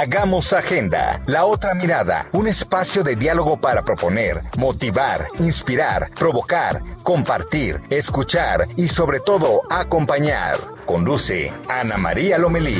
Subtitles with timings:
[0.00, 7.82] Hagamos Agenda, la otra mirada, un espacio de diálogo para proponer, motivar, inspirar, provocar, compartir,
[7.90, 10.56] escuchar y sobre todo acompañar.
[10.86, 12.78] Conduce Ana María Lomelí.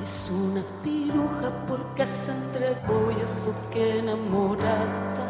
[0.00, 2.30] Es una piruja porque se
[3.10, 5.24] y que.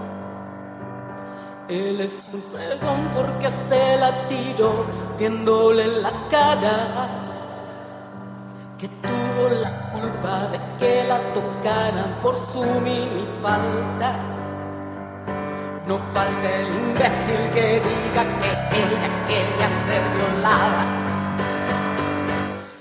[1.71, 2.43] Él es un
[3.15, 4.85] porque se la tiró
[6.03, 7.31] la cara.
[8.85, 14.11] Que tuvo la culpa de que la tocaran por su minifalda.
[15.87, 18.51] No falta el imbécil que diga que
[18.83, 20.85] ella quería ser violada.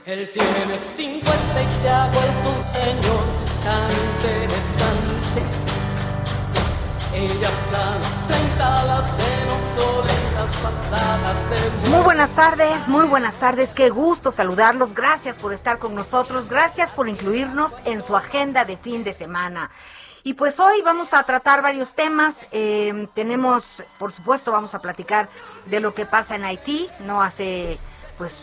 [0.05, 3.23] Él tiene 50 y se ha vuelto un señor
[3.63, 5.39] tan interesante.
[7.15, 9.32] Ella está a los 30, las
[11.89, 16.91] Muy buenas tardes, muy buenas tardes, qué gusto saludarlos, gracias por estar con nosotros, gracias
[16.91, 19.69] por incluirnos en su agenda de fin de semana.
[20.23, 25.29] Y pues hoy vamos a tratar varios temas, eh, tenemos, por supuesto, vamos a platicar
[25.65, 27.77] de lo que pasa en Haití, no hace,
[28.17, 28.33] pues,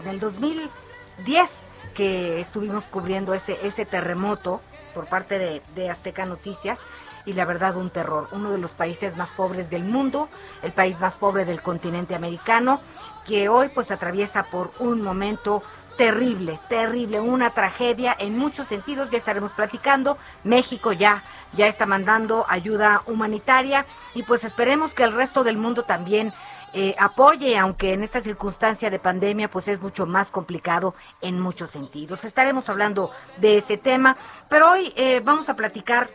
[0.00, 1.50] en el 2010
[1.94, 4.60] que estuvimos cubriendo ese, ese terremoto
[4.94, 6.78] por parte de Azteca Noticias
[7.26, 8.28] y la verdad un terror.
[8.32, 10.28] Uno de los países más pobres del mundo,
[10.62, 12.80] el país más pobre del continente americano,
[13.26, 15.62] que hoy pues atraviesa por un momento
[15.98, 20.18] terrible, terrible, una tragedia en muchos sentidos, ya estaremos platicando.
[20.44, 25.84] México ya ya está mandando ayuda humanitaria y pues esperemos que el resto del mundo
[25.84, 26.32] también
[26.72, 31.70] eh, apoye, aunque en esta circunstancia de pandemia pues es mucho más complicado en muchos
[31.70, 32.24] sentidos.
[32.24, 34.16] Estaremos hablando de ese tema,
[34.48, 36.10] pero hoy eh, vamos a platicar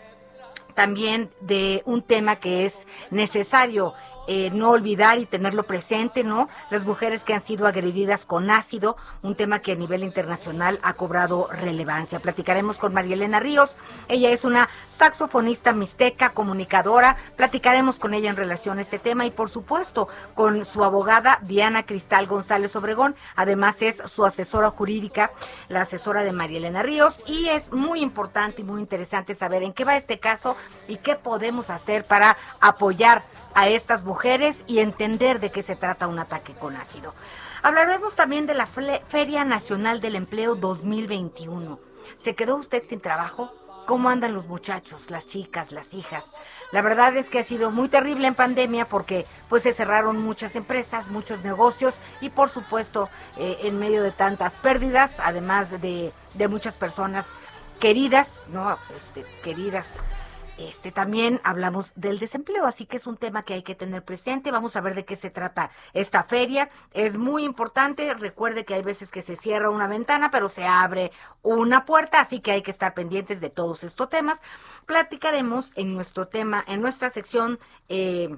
[0.74, 3.94] también de un tema que es necesario
[4.28, 6.48] eh, no olvidar y tenerlo presente, ¿no?
[6.70, 10.94] Las mujeres que han sido agredidas con ácido, un tema que a nivel internacional ha
[10.94, 12.20] cobrado relevancia.
[12.20, 13.78] Platicaremos con María Elena Ríos,
[14.08, 19.32] ella es una saxofonista mixteca, comunicadora, platicaremos con ella en relación a este tema y
[19.32, 25.32] por supuesto con su abogada Diana Cristal González Obregón, además es su asesora jurídica,
[25.70, 29.74] la asesora de María Elena Ríos y es muy importante y muy interesante saber en
[29.74, 30.56] qué va este caso
[30.88, 33.24] y qué podemos hacer para apoyar
[33.54, 37.16] a estas mujeres y entender de qué se trata un ataque con ácido.
[37.64, 41.80] Hablaremos también de la Feria Nacional del Empleo 2021.
[42.18, 43.54] ¿Se quedó usted sin trabajo?
[43.86, 46.24] ¿Cómo andan los muchachos, las chicas, las hijas?
[46.72, 50.56] La verdad es que ha sido muy terrible en pandemia porque pues se cerraron muchas
[50.56, 56.48] empresas, muchos negocios y por supuesto eh, en medio de tantas pérdidas, además de, de
[56.48, 57.26] muchas personas
[57.80, 58.78] queridas, ¿no?
[58.96, 59.88] Este, queridas
[60.68, 64.52] este también hablamos del desempleo, así que es un tema que hay que tener presente.
[64.52, 66.70] Vamos a ver de qué se trata esta feria.
[66.94, 68.14] Es muy importante.
[68.14, 71.12] Recuerde que hay veces que se cierra una ventana, pero se abre
[71.42, 74.42] una puerta, así que hay que estar pendientes de todos estos temas.
[74.86, 77.60] Platicaremos en nuestro tema, en nuestra sección.
[77.90, 78.30] Eh,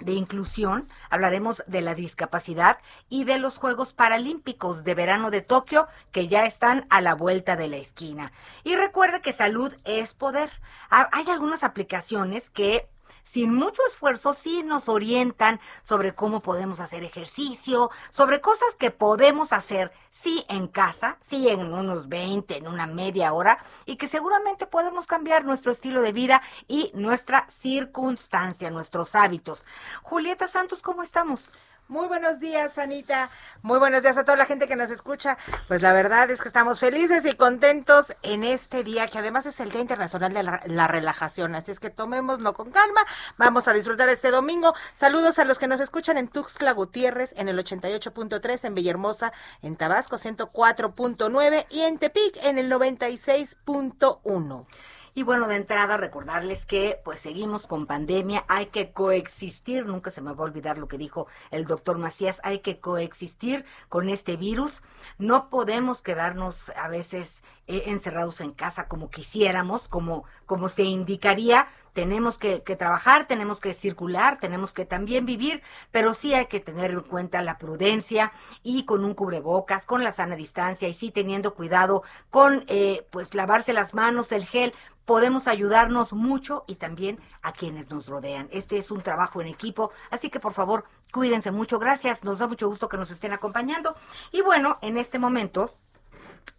[0.00, 2.78] de inclusión, hablaremos de la discapacidad
[3.08, 7.56] y de los Juegos Paralímpicos de verano de Tokio que ya están a la vuelta
[7.56, 8.32] de la esquina.
[8.64, 10.50] Y recuerde que salud es poder.
[10.90, 12.88] Hay algunas aplicaciones que
[13.30, 19.52] sin mucho esfuerzo sí nos orientan sobre cómo podemos hacer ejercicio, sobre cosas que podemos
[19.52, 24.66] hacer sí en casa, sí en unos 20, en una media hora, y que seguramente
[24.66, 29.64] podemos cambiar nuestro estilo de vida y nuestra circunstancia, nuestros hábitos.
[30.02, 31.40] Julieta Santos, ¿cómo estamos?
[31.88, 33.30] Muy buenos días, Anita.
[33.62, 35.38] Muy buenos días a toda la gente que nos escucha.
[35.68, 39.58] Pues la verdad es que estamos felices y contentos en este día, que además es
[39.58, 41.54] el Día Internacional de la, la, Relajación.
[41.54, 43.00] Así es que tomémoslo con calma.
[43.38, 44.74] Vamos a disfrutar este domingo.
[44.92, 49.32] Saludos a los que nos escuchan en Tuxtla Gutiérrez, en el 88.3, en Villahermosa,
[49.62, 54.66] en Tabasco 104.9 y en Tepic en el 96.1.
[55.14, 60.20] Y bueno, de entrada recordarles que pues seguimos con pandemia, hay que coexistir, nunca se
[60.20, 64.36] me va a olvidar lo que dijo el doctor Macías, hay que coexistir con este
[64.36, 64.82] virus,
[65.18, 71.68] no podemos quedarnos a veces eh, encerrados en casa como quisiéramos, como, como se indicaría,
[71.92, 76.92] tenemos que, trabajar, tenemos que circular, tenemos que también vivir, pero sí hay que tener
[76.92, 81.54] en cuenta la prudencia y con un cubrebocas, con la sana distancia y sí teniendo
[81.54, 84.72] cuidado con eh, pues lavarse las manos, el gel,
[85.04, 88.48] podemos ayudarnos mucho y también a quienes nos rodean.
[88.52, 91.78] Este es un trabajo en equipo, así que por favor cuídense mucho.
[91.78, 93.96] Gracias, nos da mucho gusto que nos estén acompañando.
[94.32, 95.74] Y bueno, en este momento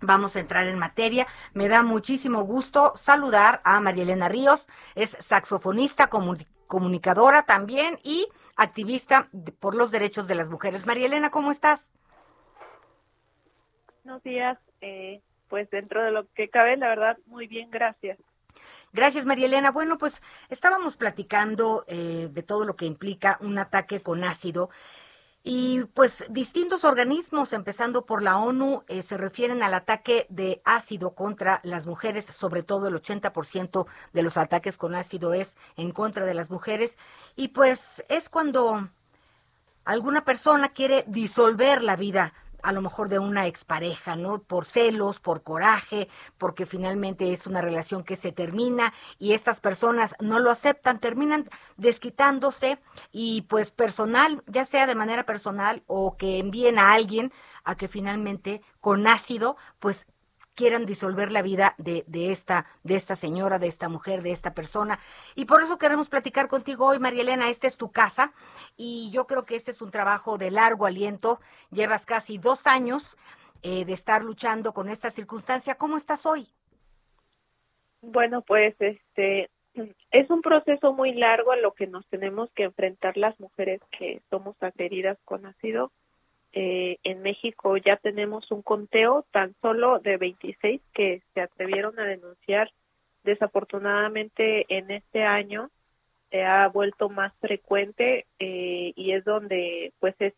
[0.01, 1.27] Vamos a entrar en materia.
[1.53, 6.09] Me da muchísimo gusto saludar a María Elena Ríos, es saxofonista,
[6.67, 10.85] comunicadora también y activista por los derechos de las mujeres.
[10.85, 11.93] María Elena, ¿cómo estás?
[14.03, 14.57] Buenos días.
[14.81, 18.17] Eh, pues dentro de lo que cabe, la verdad, muy bien, gracias.
[18.91, 19.71] Gracias, María Elena.
[19.71, 24.69] Bueno, pues estábamos platicando eh, de todo lo que implica un ataque con ácido.
[25.51, 31.15] Y pues distintos organismos, empezando por la ONU, eh, se refieren al ataque de ácido
[31.15, 36.27] contra las mujeres, sobre todo el 80% de los ataques con ácido es en contra
[36.27, 36.99] de las mujeres.
[37.35, 38.89] Y pues es cuando
[39.85, 44.41] alguna persona quiere disolver la vida a lo mejor de una expareja, ¿no?
[44.41, 46.07] Por celos, por coraje,
[46.37, 51.49] porque finalmente es una relación que se termina y estas personas no lo aceptan, terminan
[51.77, 52.79] desquitándose
[53.11, 57.31] y pues personal, ya sea de manera personal o que envíen a alguien
[57.63, 60.07] a que finalmente con ácido pues
[60.59, 64.53] quieran disolver la vida de, de, esta, de esta señora, de esta mujer, de esta
[64.53, 64.99] persona.
[65.33, 67.49] Y por eso queremos platicar contigo hoy, María Elena.
[67.49, 68.33] Esta es tu casa
[68.75, 71.39] y yo creo que este es un trabajo de largo aliento.
[71.71, 73.15] Llevas casi dos años
[73.63, 75.75] eh, de estar luchando con esta circunstancia.
[75.75, 76.49] ¿Cómo estás hoy?
[78.01, 79.49] Bueno, pues este
[80.11, 84.21] es un proceso muy largo a lo que nos tenemos que enfrentar las mujeres que
[84.29, 85.93] somos agredidas con ácido
[86.53, 92.05] eh, en México ya tenemos un conteo tan solo de 26 que se atrevieron a
[92.05, 92.71] denunciar.
[93.23, 95.69] Desafortunadamente en este año
[96.31, 100.33] se ha vuelto más frecuente eh, y es donde pues es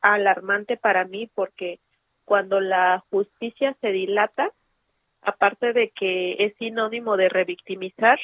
[0.00, 1.78] alarmante para mí porque
[2.24, 4.50] cuando la justicia se dilata,
[5.22, 8.18] aparte de que es sinónimo de revictimizar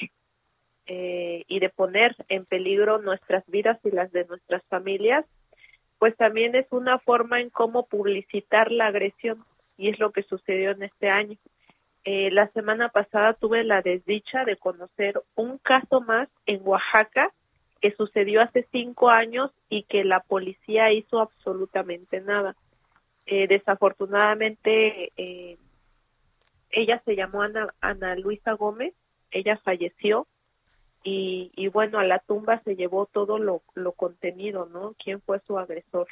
[0.87, 5.25] eh, y de poner en peligro nuestras vidas y las de nuestras familias,
[6.02, 9.44] pues también es una forma en cómo publicitar la agresión
[9.76, 11.38] y es lo que sucedió en este año.
[12.02, 17.31] Eh, la semana pasada tuve la desdicha de conocer un caso más en Oaxaca
[17.81, 22.56] que sucedió hace cinco años y que la policía hizo absolutamente nada.
[23.26, 25.56] Eh, desafortunadamente, eh,
[26.70, 28.93] ella se llamó Ana, Ana Luisa Gómez,
[29.31, 30.26] ella falleció
[31.04, 33.62] y, bueno, a la tumba se llevó todo lo,
[33.93, 34.94] contenido, ¿no?
[35.02, 36.08] ¿Quién fue su agresor?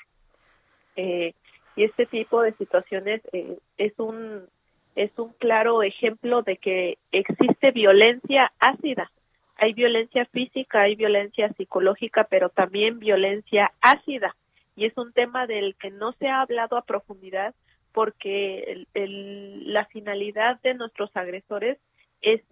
[0.96, 1.34] Eh,
[1.76, 4.48] y este tipo de situaciones eh, es un
[4.96, 9.10] es un claro ejemplo de que existe violencia ácida.
[9.56, 14.34] Hay violencia física, hay violencia psicológica, pero también violencia ácida.
[14.74, 17.54] Y es un tema del que no se ha hablado a profundidad
[17.92, 21.78] porque el, la finalidad de nuestros agresores
[22.22, 22.42] es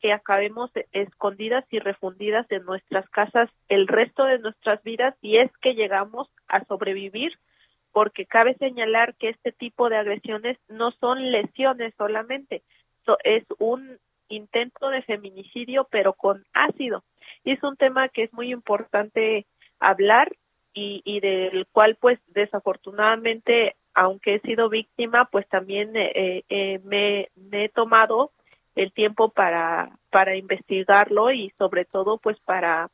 [0.00, 5.50] que acabemos escondidas y refundidas en nuestras casas el resto de nuestras vidas y es
[5.58, 7.38] que llegamos a sobrevivir
[7.92, 12.62] porque cabe señalar que este tipo de agresiones no son lesiones solamente,
[13.24, 13.98] es un
[14.28, 17.04] intento de feminicidio pero con ácido.
[17.44, 19.46] Y es un tema que es muy importante
[19.78, 20.34] hablar
[20.74, 27.30] y, y del cual pues desafortunadamente aunque he sido víctima pues también eh, eh, me,
[27.34, 28.30] me he tomado
[28.76, 32.88] el tiempo para, para investigarlo y sobre todo pues para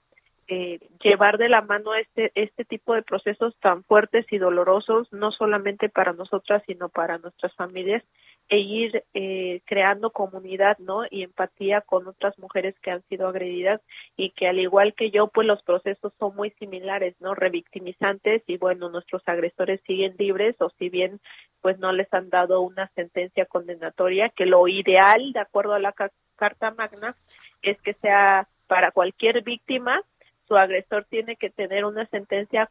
[0.48, 5.30] eh, llevar de la mano este, este tipo de procesos tan fuertes y dolorosos, no
[5.32, 8.02] solamente para nosotras, sino para nuestras familias
[8.48, 11.04] e ir eh, creando comunidad, ¿no?
[11.10, 13.80] Y empatía con otras mujeres que han sido agredidas
[14.16, 17.34] y que al igual que yo, pues los procesos son muy similares, ¿no?
[17.34, 21.20] Revictimizantes y bueno, nuestros agresores siguen libres o si bien
[21.62, 25.94] pues no les han dado una sentencia condenatoria, que lo ideal, de acuerdo a la
[26.36, 27.16] Carta Magna,
[27.62, 30.02] es que sea para cualquier víctima,
[30.48, 32.68] su agresor tiene que tener una sentencia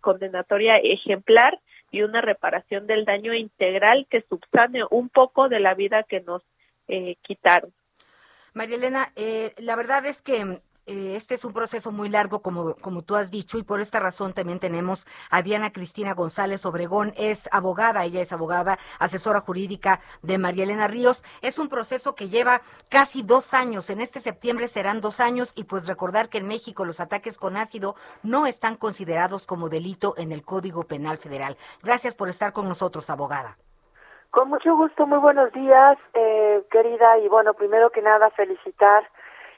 [0.00, 1.58] condenatoria ejemplar
[1.90, 6.42] y una reparación del daño integral que subsane un poco de la vida que nos
[6.88, 7.72] eh, quitaron.
[8.52, 13.02] María Elena, eh, la verdad es que este es un proceso muy largo, como, como
[13.02, 17.12] tú has dicho, y por esta razón también tenemos a Diana Cristina González Obregón.
[17.16, 21.22] Es abogada, ella es abogada, asesora jurídica de María Elena Ríos.
[21.42, 23.90] Es un proceso que lleva casi dos años.
[23.90, 27.56] En este septiembre serán dos años, y pues recordar que en México los ataques con
[27.56, 31.56] ácido no están considerados como delito en el Código Penal Federal.
[31.82, 33.58] Gracias por estar con nosotros, abogada.
[34.30, 37.18] Con mucho gusto, muy buenos días, eh, querida.
[37.18, 39.08] Y bueno, primero que nada, felicitar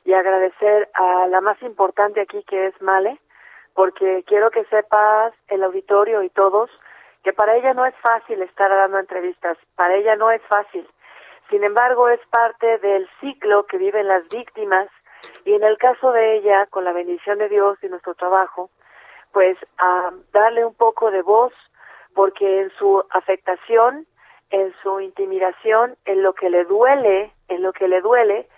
[0.04, 3.19] y agradecer a la más importante aquí que es Male,
[3.75, 6.71] porque quiero que sepas el auditorio y todos
[7.23, 10.88] que para ella no es fácil estar dando entrevistas, para ella no es fácil.
[11.50, 14.88] Sin embargo, es parte del ciclo que viven las víctimas
[15.45, 18.71] y en el caso de ella, con la bendición de Dios y nuestro trabajo,
[19.33, 21.52] pues a darle un poco de voz,
[22.14, 24.07] porque en su afectación,
[24.50, 28.49] en su intimidación, en lo que le duele, en lo que le duele,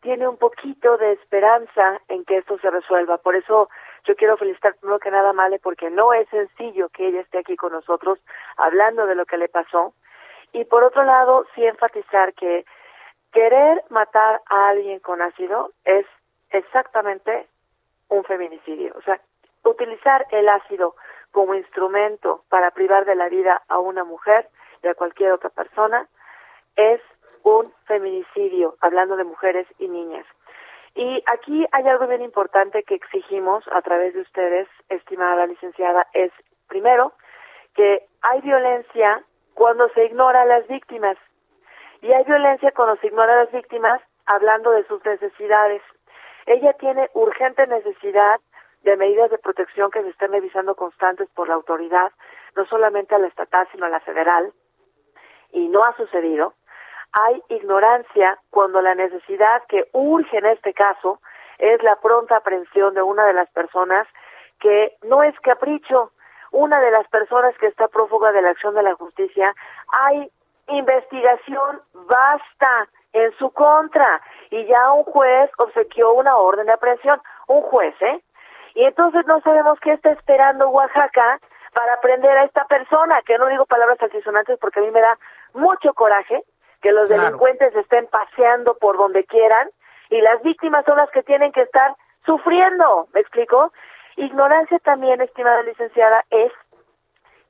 [0.00, 3.18] tiene un poquito de esperanza en que esto se resuelva.
[3.18, 3.68] Por eso
[4.04, 7.38] yo quiero felicitar primero que nada a Male porque no es sencillo que ella esté
[7.38, 8.18] aquí con nosotros
[8.56, 9.94] hablando de lo que le pasó.
[10.52, 12.64] Y por otro lado, sí enfatizar que
[13.32, 16.06] querer matar a alguien con ácido es
[16.50, 17.46] exactamente
[18.08, 18.94] un feminicidio.
[18.96, 19.20] O sea,
[19.64, 20.94] utilizar el ácido
[21.32, 24.48] como instrumento para privar de la vida a una mujer
[24.82, 26.08] y a cualquier otra persona
[26.76, 27.00] es
[27.42, 30.26] un feminicidio, hablando de mujeres y niñas.
[30.94, 36.32] Y aquí hay algo bien importante que exigimos a través de ustedes, estimada licenciada, es
[36.68, 37.12] primero
[37.74, 39.22] que hay violencia
[39.54, 41.16] cuando se ignora a las víctimas
[42.00, 45.82] y hay violencia cuando se ignora a las víctimas hablando de sus necesidades.
[46.46, 48.40] Ella tiene urgente necesidad
[48.82, 52.12] de medidas de protección que se estén revisando constantes por la autoridad,
[52.56, 54.52] no solamente a la estatal, sino a la federal,
[55.52, 56.54] y no ha sucedido.
[57.12, 61.20] Hay ignorancia cuando la necesidad que urge en este caso
[61.58, 64.06] es la pronta aprehensión de una de las personas
[64.60, 66.12] que no es capricho,
[66.50, 69.54] una de las personas que está prófuga de la acción de la justicia,
[69.88, 70.30] hay
[70.68, 77.62] investigación, basta en su contra y ya un juez obsequió una orden de aprehensión, un
[77.62, 78.22] juez, ¿eh?
[78.74, 81.40] Y entonces no sabemos qué está esperando Oaxaca
[81.74, 85.18] para prender a esta persona, que no digo palabras altisonantes porque a mí me da
[85.54, 86.42] mucho coraje
[86.80, 89.70] que los delincuentes estén paseando por donde quieran
[90.10, 91.94] y las víctimas son las que tienen que estar
[92.24, 93.72] sufriendo, ¿me explico?
[94.16, 96.52] Ignorancia también, estimada licenciada, es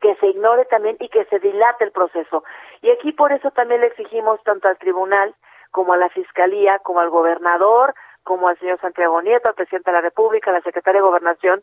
[0.01, 2.45] que se ignore también y que se dilate el proceso.
[2.83, 5.35] Y aquí por eso también le exigimos tanto al tribunal
[5.71, 9.97] como a la fiscalía, como al gobernador, como al señor Santiago Nieto, al presidente de
[9.97, 11.63] la República, a la secretaria de Gobernación,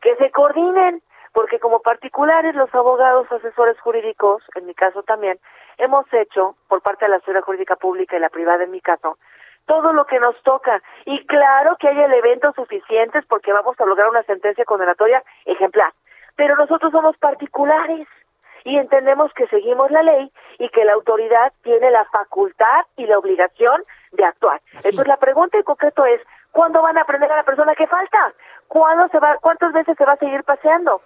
[0.00, 1.02] que se coordinen,
[1.36, 5.38] porque como particulares los abogados asesores jurídicos, en mi caso también,
[5.76, 9.18] hemos hecho, por parte de la esfera jurídica pública y la privada en mi caso,
[9.66, 10.82] todo lo que nos toca.
[11.04, 15.92] Y claro que hay elementos suficientes porque vamos a lograr una sentencia condenatoria ejemplar.
[16.36, 18.08] Pero nosotros somos particulares
[18.64, 23.18] y entendemos que seguimos la ley y que la autoridad tiene la facultad y la
[23.18, 24.62] obligación de actuar.
[24.72, 26.18] Entonces la pregunta en concreto es,
[26.50, 28.32] ¿cuándo van a aprender a la persona que falta?
[28.68, 31.02] ¿Cuándo se va, ¿Cuántas veces se va a seguir paseando?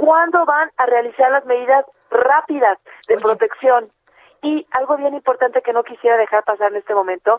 [0.00, 3.92] ¿Cuándo van a realizar las medidas rápidas de protección?
[4.40, 7.36] Y algo bien importante que no quisiera dejar pasar en este momento,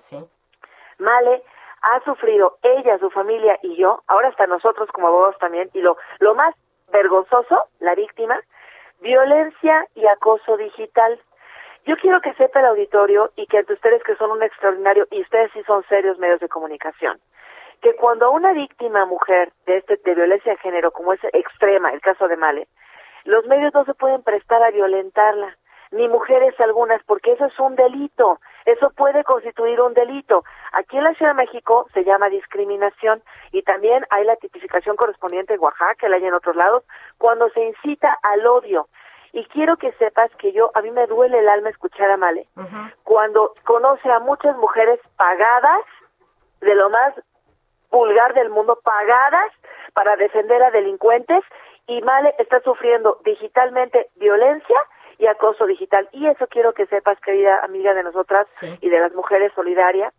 [0.99, 1.41] Male
[1.81, 5.97] ha sufrido ella, su familia y yo, ahora hasta nosotros como abogados también, y lo,
[6.19, 6.53] lo más
[6.91, 8.39] vergonzoso, la víctima,
[8.99, 11.19] violencia y acoso digital.
[11.87, 15.23] Yo quiero que sepa el auditorio y que ante ustedes que son un extraordinario, y
[15.23, 17.19] ustedes sí son serios medios de comunicación,
[17.81, 22.01] que cuando una víctima mujer de este de violencia de género, como es extrema, el
[22.01, 22.67] caso de Male,
[23.25, 25.57] los medios no se pueden prestar a violentarla,
[25.91, 28.39] ni mujeres algunas, porque eso es un delito.
[28.65, 30.43] Eso puede constituir un delito.
[30.71, 33.21] Aquí en la Ciudad de México se llama discriminación
[33.51, 36.83] y también hay la tipificación correspondiente en Oaxaca, la hay en otros lados,
[37.17, 38.87] cuando se incita al odio.
[39.33, 42.47] Y quiero que sepas que yo, a mí me duele el alma escuchar a Male,
[43.03, 45.81] cuando conoce a muchas mujeres pagadas,
[46.59, 47.13] de lo más
[47.91, 49.51] vulgar del mundo, pagadas
[49.93, 51.43] para defender a delincuentes,
[51.87, 54.77] y Male está sufriendo digitalmente violencia
[55.17, 56.07] y acoso digital.
[56.11, 60.13] Y eso quiero que sepas, querida amiga de nosotras y de las mujeres solidarias,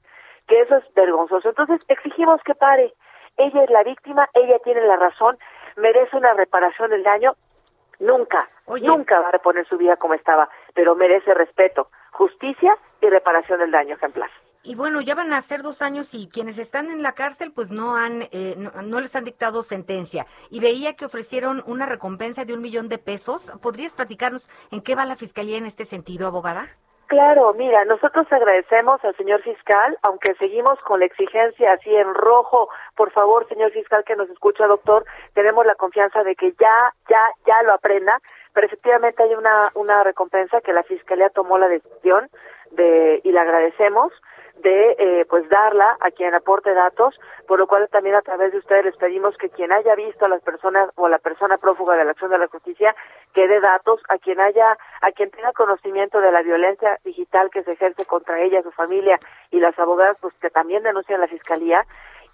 [0.47, 1.49] que eso es vergonzoso.
[1.49, 2.95] Entonces, exigimos que pare.
[3.37, 5.39] Ella es la víctima, ella tiene la razón,
[5.77, 7.35] merece una reparación del daño.
[8.01, 13.61] Nunca, nunca va a reponer su vida como estaba, pero merece respeto, justicia y reparación
[13.61, 14.31] del daño ejemplar.
[14.65, 17.71] Y bueno, ya van a ser dos años y quienes están en la cárcel pues
[17.73, 20.27] no han, eh, no, les han dictado sentencia.
[20.51, 23.51] Y veía que ofrecieron una recompensa de un millón de pesos.
[23.61, 26.69] ¿Podrías platicarnos en qué va la fiscalía en este sentido, abogada?
[27.09, 32.69] Claro, mira, nosotros agradecemos al señor fiscal, aunque seguimos con la exigencia así en rojo,
[32.97, 35.05] por favor, señor fiscal que nos escucha, doctor,
[35.35, 38.19] tenemos la confianza de que ya, ya, ya lo aprenda,
[38.55, 42.31] pero efectivamente hay una, una recompensa que la fiscalía tomó la decisión
[42.71, 44.11] de, y le agradecemos
[44.57, 48.59] de eh, pues darla a quien aporte datos, por lo cual también a través de
[48.59, 51.97] ustedes les pedimos que quien haya visto a las personas o a la persona prófuga
[51.97, 52.95] de la acción de la justicia
[53.33, 57.63] que dé datos a quien haya a quien tenga conocimiento de la violencia digital que
[57.65, 59.19] se ejerce contra ella, su familia
[59.51, 61.85] y las abogadas pues que también denuncian la fiscalía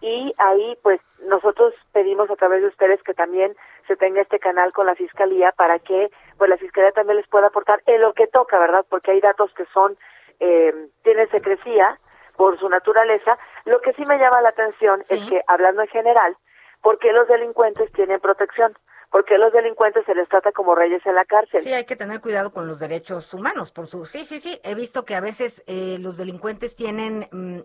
[0.01, 3.57] y ahí pues nosotros pedimos a través de ustedes que también
[3.87, 7.49] se tenga este canal con la fiscalía para que pues la fiscalía también les pueda
[7.49, 8.85] aportar en lo que toca, ¿verdad?
[8.89, 9.97] Porque hay datos que son
[10.41, 10.73] eh,
[11.03, 11.99] tienen secrecía
[12.39, 13.37] por su naturaleza.
[13.65, 16.37] Lo que sí me llama la atención es que hablando en general,
[16.81, 18.79] ¿por qué los delincuentes tienen protección?
[19.11, 21.63] porque los delincuentes se les trata como reyes en la cárcel.
[21.63, 24.05] Sí, hay que tener cuidado con los derechos humanos, por su.
[24.05, 24.61] Sí, sí, sí.
[24.63, 27.61] He visto que a veces eh, los delincuentes tienen mm,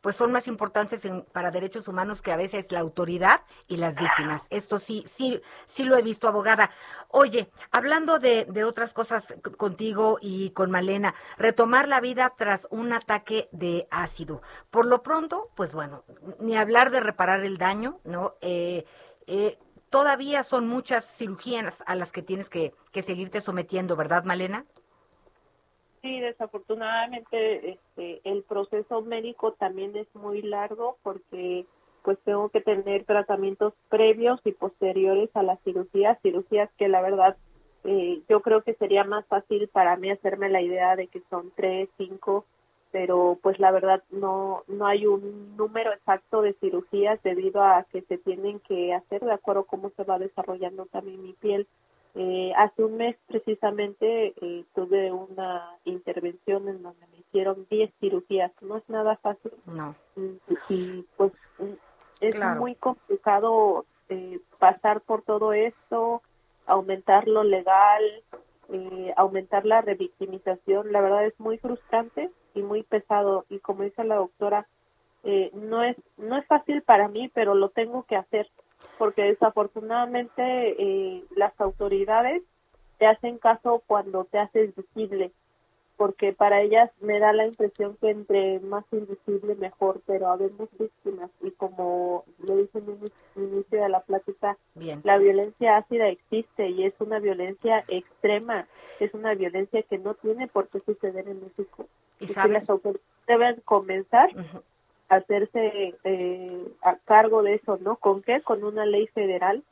[0.00, 4.46] pues son más importantes para derechos humanos que a veces la autoridad y las víctimas.
[4.50, 6.70] Esto sí, sí, sí lo he visto, abogada.
[7.08, 12.92] Oye, hablando de, de otras cosas contigo y con Malena, retomar la vida tras un
[12.92, 14.42] ataque de ácido.
[14.70, 16.04] Por lo pronto, pues bueno,
[16.40, 18.34] ni hablar de reparar el daño, ¿no?
[18.40, 18.84] Eh,
[19.26, 19.58] eh,
[19.90, 24.66] todavía son muchas cirugías a las que tienes que, que seguirte sometiendo, ¿verdad, Malena?
[26.06, 31.66] Sí, desafortunadamente este, el proceso médico también es muy largo porque
[32.04, 37.36] pues tengo que tener tratamientos previos y posteriores a la cirugía, cirugías que la verdad
[37.82, 41.50] eh, yo creo que sería más fácil para mí hacerme la idea de que son
[41.56, 42.44] tres, cinco,
[42.92, 48.02] pero pues la verdad no no hay un número exacto de cirugías debido a que
[48.02, 51.66] se tienen que hacer de acuerdo a cómo se va desarrollando también mi piel.
[52.18, 58.50] Eh, hace un mes precisamente eh, tuve una intervención en donde me hicieron 10 cirugías.
[58.62, 59.52] No es nada fácil.
[59.66, 59.94] No.
[60.70, 61.32] Y, pues
[62.20, 66.22] es muy complicado eh, pasar por todo esto,
[66.64, 68.02] aumentar lo legal,
[68.72, 70.92] eh, aumentar la revictimización.
[70.92, 73.44] La verdad es muy frustrante y muy pesado.
[73.50, 74.66] Y como dice la doctora,
[75.22, 78.48] eh, no es no es fácil para mí, pero lo tengo que hacer
[78.98, 82.42] porque desafortunadamente eh, las autoridades
[82.98, 85.32] te hacen caso cuando te haces visible,
[85.96, 91.30] porque para ellas me da la impresión que entre más invisible mejor, pero habemos víctimas
[91.42, 94.56] y como lo dije en el inicio de la plática,
[95.02, 98.66] la violencia ácida existe y es una violencia extrema,
[99.00, 101.86] es una violencia que no tiene por qué suceder en México.
[102.20, 104.30] Y, las autoridades deben comenzar
[105.08, 107.96] hacerse eh, a cargo de eso, ¿no?
[107.96, 108.42] ¿Con qué?
[108.42, 109.62] Con una ley federal,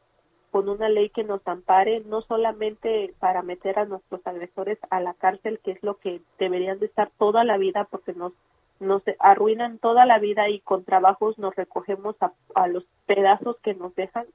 [0.51, 5.15] con una ley que nos ampare, no solamente para meter a nuestros agresores a la
[5.15, 8.33] cárcel, que es lo que deberían de estar toda la vida, porque nos
[8.81, 13.95] nos arruinan toda la vida y con trabajos nos recogemos a, los pedazos que nos
[13.95, 14.27] dejan,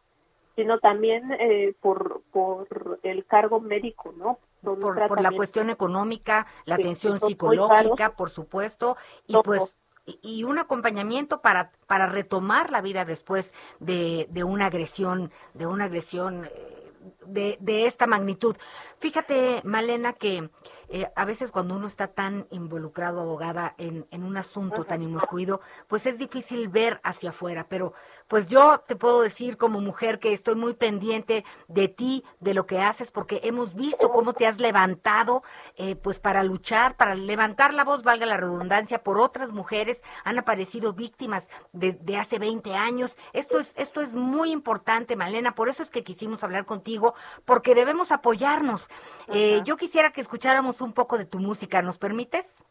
[0.56, 4.40] sino también eh, por, por el cargo médico, ¿no?
[4.62, 9.78] Por, la cuestión económica, la atención psicológica, por supuesto, y pues
[10.22, 15.86] y un acompañamiento para, para retomar la vida después de, de una agresión, de una
[15.86, 16.94] agresión eh,
[17.26, 18.56] de, de esta magnitud.
[19.00, 20.50] Fíjate, Malena, que
[20.92, 25.62] eh, a veces cuando uno está tan involucrado, abogada, en, en un asunto tan inmiscuido,
[25.88, 27.94] pues es difícil ver hacia afuera, pero
[28.28, 32.66] pues yo te puedo decir como mujer que estoy muy pendiente de ti, de lo
[32.66, 35.44] que haces, porque hemos visto cómo te has levantado,
[35.76, 40.38] eh, pues para luchar, para levantar la voz, valga la redundancia, por otras mujeres, han
[40.38, 43.16] aparecido víctimas de, de hace 20 años.
[43.34, 47.14] Esto es, esto es muy importante, Malena, por eso es que quisimos hablar contigo,
[47.46, 48.88] porque debemos apoyarnos.
[49.28, 52.64] Eh, yo quisiera que escucháramos un poco de tu música, ¿nos permites?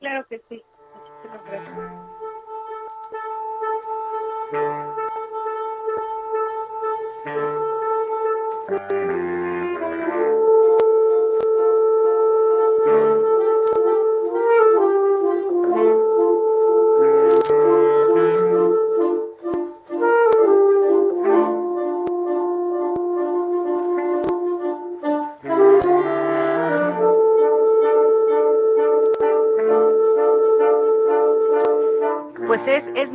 [0.00, 0.62] Claro que sí.
[0.94, 1.44] Muchísimas
[8.68, 9.17] gracias.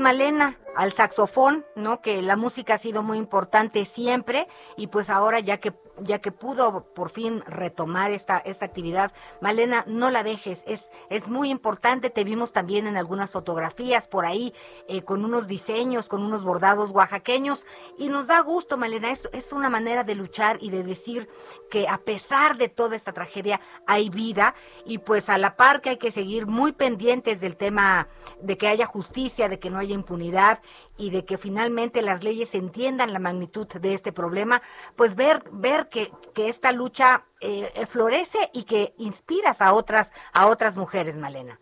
[0.04, 2.02] Malena al saxofón, ¿no?
[2.02, 6.32] Que la música ha sido muy importante siempre y pues ahora ya que ya que
[6.32, 9.12] pudo por fin retomar esta, esta actividad.
[9.42, 12.10] Malena, no la dejes, es, es muy importante.
[12.10, 14.54] Te vimos también en algunas fotografías por ahí
[14.88, 17.66] eh, con unos diseños, con unos bordados oaxaqueños
[17.98, 19.12] y nos da gusto, Malena.
[19.12, 21.30] Es, es una manera de luchar y de decir
[21.70, 25.92] que a pesar de toda esta tragedia hay vida y pues a la par que
[25.92, 28.08] hay que seguir muy pendientes del tema
[28.42, 30.60] de que haya justicia, de que no haya impunidad
[30.98, 34.62] y de que finalmente las leyes entiendan la magnitud de este problema,
[34.96, 40.76] pues ver, ver que, esta lucha eh, florece y que inspiras a otras, a otras
[40.76, 41.60] mujeres, Malena.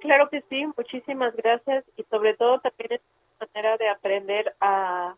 [0.00, 3.00] Claro que sí, muchísimas gracias y sobre todo también es
[3.38, 5.14] una manera de aprender a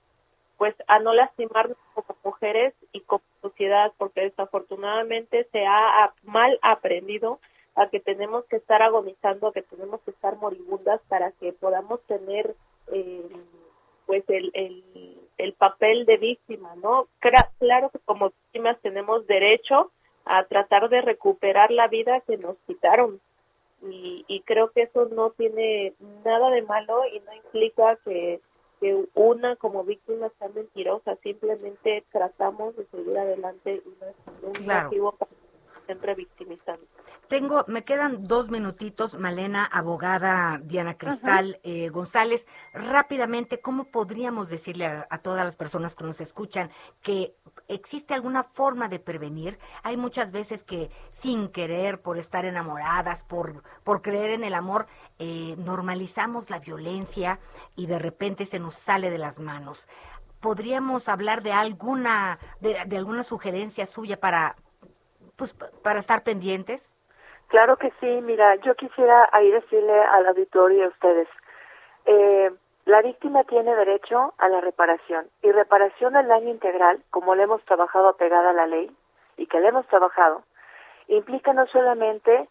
[0.58, 7.40] pues a no lastimarnos como mujeres y como sociedad porque desafortunadamente se ha mal aprendido
[7.74, 12.00] a que tenemos que estar agonizando, a que tenemos que estar moribundas para que podamos
[12.02, 12.54] tener
[12.92, 13.36] eh,
[14.06, 17.08] pues el, el, el, papel de víctima, ¿no?
[17.58, 19.90] Claro que como víctimas tenemos derecho
[20.24, 23.20] a tratar de recuperar la vida que nos quitaron.
[23.82, 25.92] Y, y creo que eso no tiene
[26.24, 28.40] nada de malo y no implica que
[28.80, 34.66] que una como víctima está mentirosa, simplemente tratamos de seguir adelante y no es un
[34.66, 35.30] motivo para
[35.86, 36.86] siempre victimizando.
[37.28, 42.46] Tengo, me quedan dos minutitos, Malena, abogada Diana Cristal eh, González.
[42.72, 46.70] Rápidamente, ¿cómo podríamos decirle a, todas las personas que nos escuchan
[47.02, 47.34] que
[47.68, 49.58] existe alguna forma de prevenir?
[49.82, 54.86] Hay muchas veces que sin querer, por estar enamoradas, por, por creer en el amor,
[55.18, 57.40] eh, normalizamos la violencia
[57.74, 59.88] y de repente se nos sale de las manos.
[60.40, 64.56] ¿Podríamos hablar de alguna, de, de alguna sugerencia suya para,
[65.36, 66.94] pues, para estar pendientes?
[67.48, 71.28] Claro que sí, mira, yo quisiera ahí decirle al auditorio y a ustedes,
[72.06, 72.50] eh,
[72.84, 77.64] la víctima tiene derecho a la reparación y reparación del daño integral, como le hemos
[77.64, 78.90] trabajado apegada a la ley
[79.36, 80.42] y que le hemos trabajado,
[81.08, 82.48] implica no solamente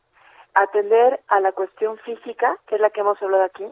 [0.53, 3.67] atender a la cuestión física, que es la que hemos hablado aquí,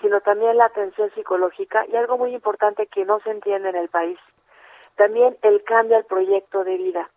[0.00, 3.88] sino también la atención psicológica y algo muy importante que no se entiende en el
[3.88, 4.18] país,
[4.96, 7.10] también el cambio al proyecto de vida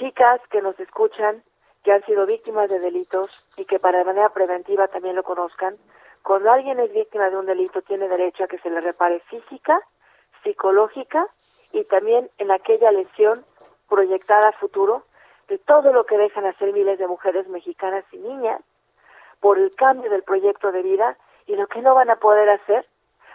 [0.00, 1.44] chicas que nos escuchan,
[1.84, 5.76] que han sido víctimas de delitos y que para de manera preventiva también lo conozcan,
[6.22, 9.80] cuando alguien es víctima de un delito tiene derecho a que se le repare física,
[10.42, 11.26] psicológica
[11.72, 13.44] y también en aquella lesión
[13.88, 15.04] proyectada a futuro
[15.48, 18.62] de todo lo que dejan hacer miles de mujeres mexicanas y niñas
[19.40, 22.86] por el cambio del proyecto de vida y lo que no van a poder hacer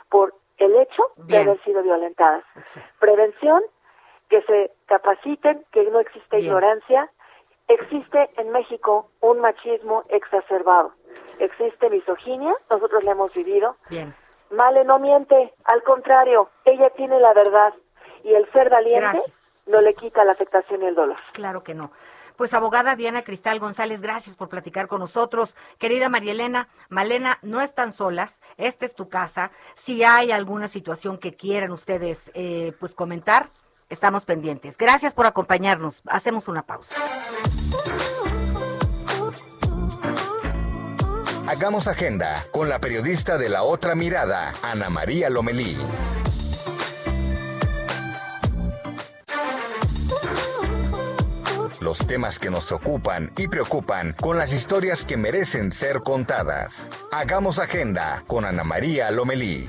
[0.10, 2.44] por el hecho de haber sido violentadas.
[3.00, 3.62] Prevención
[4.30, 7.10] que se capaciten, que no existe ignorancia.
[7.68, 10.94] Existe en México un machismo exacerbado.
[11.40, 13.76] Existe misoginia, nosotros la hemos vivido.
[13.90, 14.14] Bien.
[14.52, 17.74] Male no miente, al contrario, ella tiene la verdad
[18.24, 19.20] y el ser valiente
[19.66, 21.18] no le quita la afectación y el dolor.
[21.34, 21.92] Claro que no.
[22.36, 25.56] Pues abogada Diana Cristal González, gracias por platicar con nosotros.
[25.80, 29.52] Querida María Elena, Malena, no están solas, esta es tu casa.
[29.74, 33.50] Si hay alguna situación que quieran ustedes eh, pues comentar,
[33.90, 34.78] Estamos pendientes.
[34.78, 36.02] Gracias por acompañarnos.
[36.08, 36.96] Hacemos una pausa.
[41.48, 45.78] Hagamos agenda con la periodista de la otra mirada, Ana María Lomelí.
[51.82, 56.90] Los temas que nos ocupan y preocupan con las historias que merecen ser contadas.
[57.12, 59.68] Hagamos agenda con Ana María Lomelí.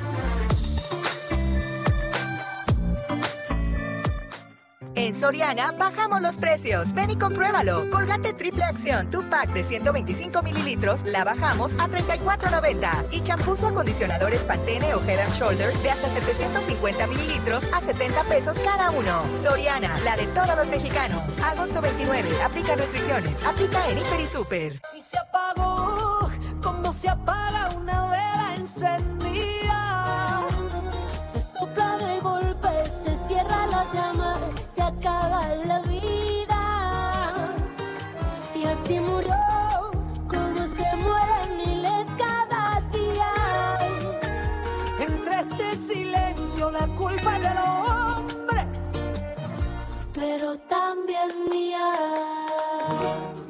[5.18, 6.92] Soriana bajamos los precios.
[6.92, 7.88] Ven y compruébalo.
[7.90, 13.06] Colgate triple acción, tu pack de 125 mililitros, la bajamos a 34.90.
[13.12, 18.58] Y champús o acondicionadores Pantene o Head Shoulders de hasta 750 mililitros a 70 pesos
[18.58, 19.22] cada uno.
[19.42, 21.38] Soriana, la de todos los mexicanos.
[21.38, 22.28] Agosto 29.
[22.44, 23.44] Aplica restricciones.
[23.46, 24.82] Aplica en Hiper y Super.
[24.96, 26.30] Y se apagó
[26.62, 29.25] como se apaga una vela encendida.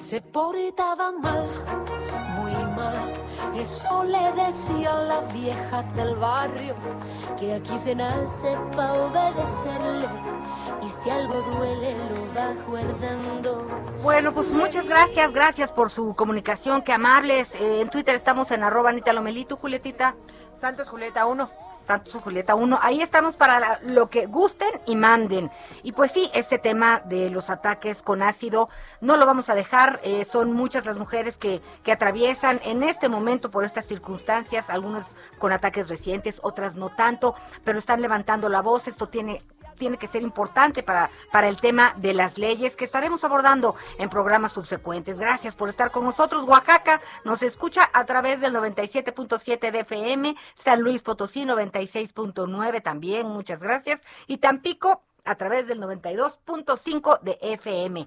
[0.07, 1.49] Se portaba mal,
[2.37, 3.13] muy mal.
[3.57, 6.77] Eso le decía a la vieja del barrio,
[7.37, 10.07] que aquí se nace para obedecerle
[10.81, 13.67] y si algo duele lo va guardando.
[14.05, 17.57] Bueno, pues muchas gracias, gracias por su comunicación, qué amables.
[17.57, 20.15] Eh, en Twitter estamos en arroba Anita Lomelito, Julietita.
[20.53, 21.66] Santos Julieta 1.
[21.87, 22.81] Santos Julieta 1.
[22.83, 25.51] Ahí estamos para lo que gusten y manden.
[25.83, 28.69] Y pues sí, este tema de los ataques con ácido
[29.01, 30.01] no lo vamos a dejar.
[30.03, 35.07] Eh, son muchas las mujeres que, que atraviesan en este momento por estas circunstancias, algunas
[35.39, 38.89] con ataques recientes, otras no tanto, pero están levantando la voz.
[38.89, 39.41] Esto tiene
[39.77, 44.09] tiene que ser importante para, para el tema de las leyes que estaremos abordando en
[44.09, 45.19] programas subsecuentes.
[45.19, 46.45] Gracias por estar con nosotros.
[46.45, 53.61] Oaxaca nos escucha a través del 97.7 de FM, San Luis Potosí 96.9 también, muchas
[53.61, 54.03] gracias.
[54.27, 58.07] Y Tampico a través del 92.5 de FM.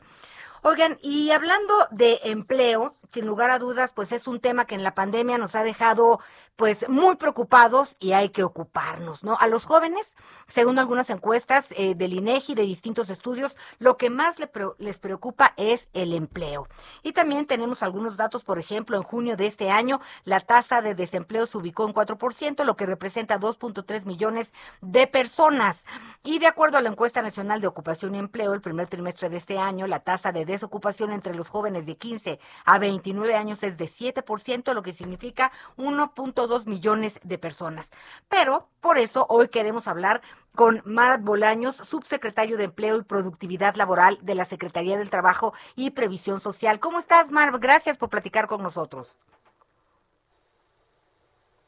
[0.61, 4.83] Oigan, y hablando de empleo, sin lugar a dudas, pues es un tema que en
[4.83, 6.19] la pandemia nos ha dejado
[6.55, 9.37] pues muy preocupados y hay que ocuparnos, ¿no?
[9.39, 10.17] A los jóvenes,
[10.47, 15.89] según algunas encuestas eh, del INEGI, de distintos estudios, lo que más les preocupa es
[15.93, 16.67] el empleo.
[17.01, 20.95] Y también tenemos algunos datos, por ejemplo, en junio de este año, la tasa de
[20.95, 25.85] desempleo se ubicó en 4%, lo que representa 2.3 millones de personas.
[26.23, 29.37] Y de acuerdo a la encuesta nacional de ocupación y empleo, el primer trimestre de
[29.37, 33.77] este año, la tasa de desocupación entre los jóvenes de 15 a 29 años es
[33.77, 37.89] de 7%, lo que significa 1.2 millones de personas.
[38.27, 40.21] Pero por eso hoy queremos hablar
[40.53, 45.91] con Marat Bolaños, subsecretario de Empleo y Productividad Laboral de la Secretaría del Trabajo y
[45.91, 46.81] Previsión Social.
[46.81, 47.57] ¿Cómo estás, Mar?
[47.59, 49.17] Gracias por platicar con nosotros.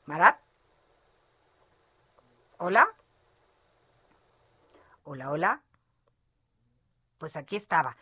[0.05, 0.37] Marat.
[2.57, 2.89] Hola.
[5.05, 5.61] Hola, hola.
[7.19, 7.95] Pues aquí estaba.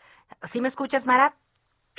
[0.47, 1.35] ¿Sí me escuchas, Marat?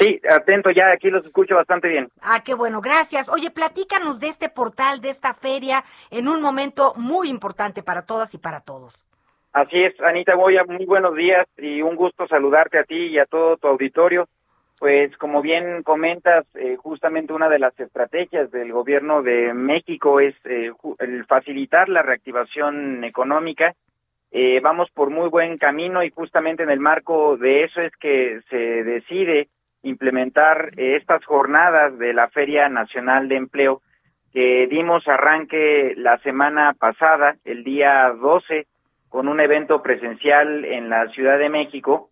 [0.00, 2.08] Sí, atento, ya aquí los escucho bastante bien.
[2.22, 3.28] Ah, qué bueno, gracias.
[3.28, 8.32] Oye, platícanos de este portal, de esta feria, en un momento muy importante para todas
[8.34, 9.06] y para todos.
[9.52, 13.26] Así es, Anita Boya, muy buenos días y un gusto saludarte a ti y a
[13.26, 14.26] todo tu auditorio.
[14.78, 20.34] Pues como bien comentas, eh, justamente una de las estrategias del gobierno de México es
[20.44, 23.74] eh, el facilitar la reactivación económica
[24.32, 28.40] eh, vamos por muy buen camino y justamente en el marco de eso es que
[28.48, 29.48] se decide
[29.82, 33.82] implementar eh, estas jornadas de la Feria Nacional de Empleo
[34.32, 38.66] que dimos arranque la semana pasada, el día 12,
[39.08, 42.10] con un evento presencial en la Ciudad de México.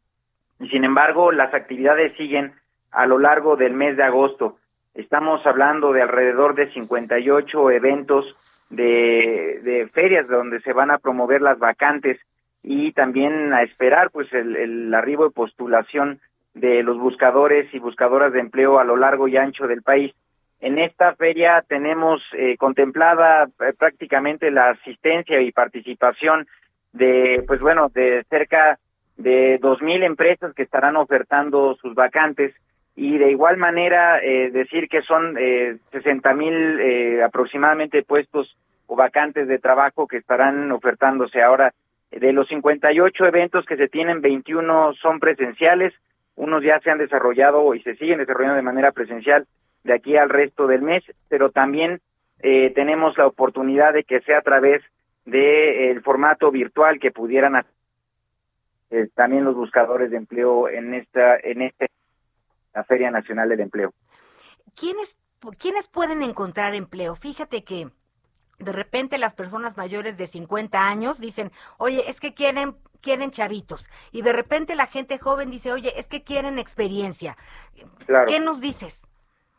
[0.59, 2.54] Y sin embargo, las actividades siguen
[2.90, 4.57] a lo largo del mes de agosto.
[4.94, 8.35] Estamos hablando de alrededor de 58 eventos
[8.68, 12.18] de, ferias donde se van a promover las vacantes
[12.64, 16.20] y también a esperar pues el arribo de postulación
[16.59, 20.12] de los buscadores y buscadoras de empleo a lo largo y ancho del país.
[20.61, 26.47] En esta feria tenemos eh, contemplada eh, prácticamente la asistencia y participación
[26.92, 28.79] de, pues bueno, de cerca
[29.16, 32.55] de dos mil empresas que estarán ofertando sus vacantes
[32.99, 38.57] y de igual manera eh, decir que son eh, 60 mil eh, aproximadamente puestos
[38.88, 41.73] o vacantes de trabajo que estarán ofertándose ahora.
[42.11, 45.92] De los 58 eventos que se tienen, 21 son presenciales,
[46.38, 49.46] unos ya se han desarrollado y se siguen desarrollando de manera presencial
[49.85, 52.01] de aquí al resto del mes, pero también
[52.40, 54.83] eh, tenemos la oportunidad de que sea a través
[55.24, 57.72] del formato virtual que pudieran hacer
[58.90, 61.90] eh, también los buscadores de empleo en esta en este
[62.72, 63.92] la Feria Nacional del Empleo.
[64.74, 65.18] ¿Quiénes,
[65.59, 67.14] ¿Quiénes pueden encontrar empleo?
[67.16, 67.88] Fíjate que
[68.59, 73.89] de repente las personas mayores de 50 años dicen, oye, es que quieren quieren chavitos.
[74.13, 77.37] Y de repente la gente joven dice, oye, es que quieren experiencia.
[78.27, 79.07] ¿Qué nos dices?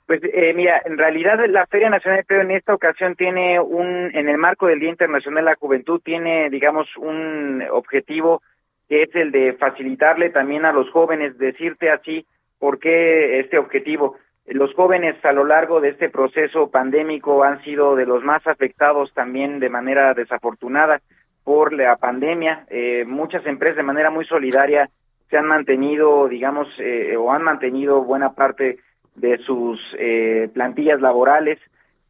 [0.08, 4.10] Pues eh, mira, en realidad la Feria Nacional de Empleo en esta ocasión tiene un,
[4.16, 8.42] en el marco del Día Internacional de la Juventud, tiene, digamos, un objetivo
[8.88, 12.26] que es el de facilitarle también a los jóvenes, decirte así,
[12.60, 14.18] ¿Por qué este objetivo?
[14.46, 19.14] Los jóvenes a lo largo de este proceso pandémico han sido de los más afectados
[19.14, 21.02] también de manera desafortunada
[21.50, 22.68] por la pandemia.
[22.70, 24.88] Eh, muchas empresas de manera muy solidaria
[25.32, 28.78] se han mantenido, digamos, eh, o han mantenido buena parte
[29.16, 31.58] de sus eh, plantillas laborales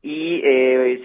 [0.01, 0.41] y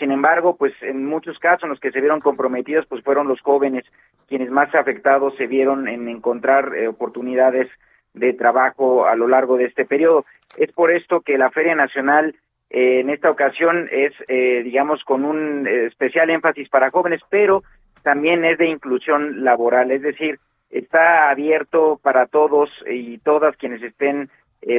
[0.00, 3.40] sin embargo, pues en muchos casos en los que se vieron comprometidos, pues fueron los
[3.40, 3.84] jóvenes
[4.26, 7.68] quienes más afectados se vieron en encontrar oportunidades
[8.14, 10.24] de trabajo a lo largo de este periodo.
[10.56, 12.34] Es por esto que la Feria Nacional
[12.74, 17.62] eh, en esta ocasión es, eh, digamos, con un eh, especial énfasis para jóvenes, pero
[18.04, 20.38] también es de inclusión laboral, es decir,
[20.70, 24.30] está abierto para todos y todas quienes estén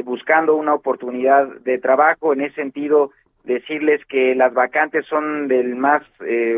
[0.04, 2.32] buscando una oportunidad de trabajo.
[2.32, 3.12] En ese sentido,
[3.44, 6.02] decirles que las vacantes son del más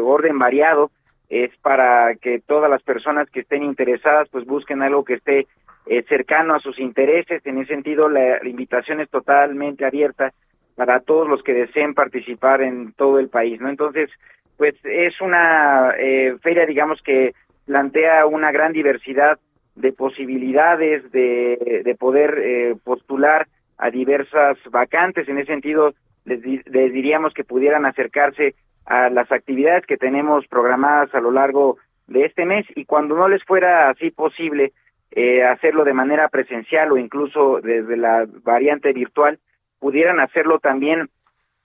[0.02, 0.90] orden variado,
[1.28, 5.46] es para que todas las personas que estén interesadas pues busquen algo que esté
[5.86, 7.44] eh, cercano a sus intereses.
[7.46, 10.32] En ese sentido, la, invitación es totalmente abierta
[10.74, 13.68] para todos los que deseen participar en todo el país, ¿no?
[13.68, 14.10] Entonces,
[14.58, 17.32] pues es una eh, feria, digamos, que
[17.64, 19.38] plantea una gran diversidad
[19.76, 23.46] de posibilidades de, de poder eh, postular
[23.78, 25.28] a diversas vacantes.
[25.28, 25.94] En ese sentido,
[26.24, 31.78] les, les diríamos que pudieran acercarse a las actividades que tenemos programadas a lo largo
[32.08, 34.72] de este mes y cuando no les fuera así posible,
[35.10, 39.38] eh, hacerlo de manera presencial o incluso desde la variante virtual,
[39.78, 41.08] pudieran hacerlo también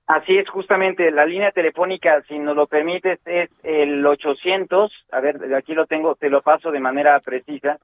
[0.07, 5.55] Así es, justamente, la línea telefónica, si nos lo permites, es el 800, a ver,
[5.55, 7.79] aquí lo tengo, te lo paso de manera precisa,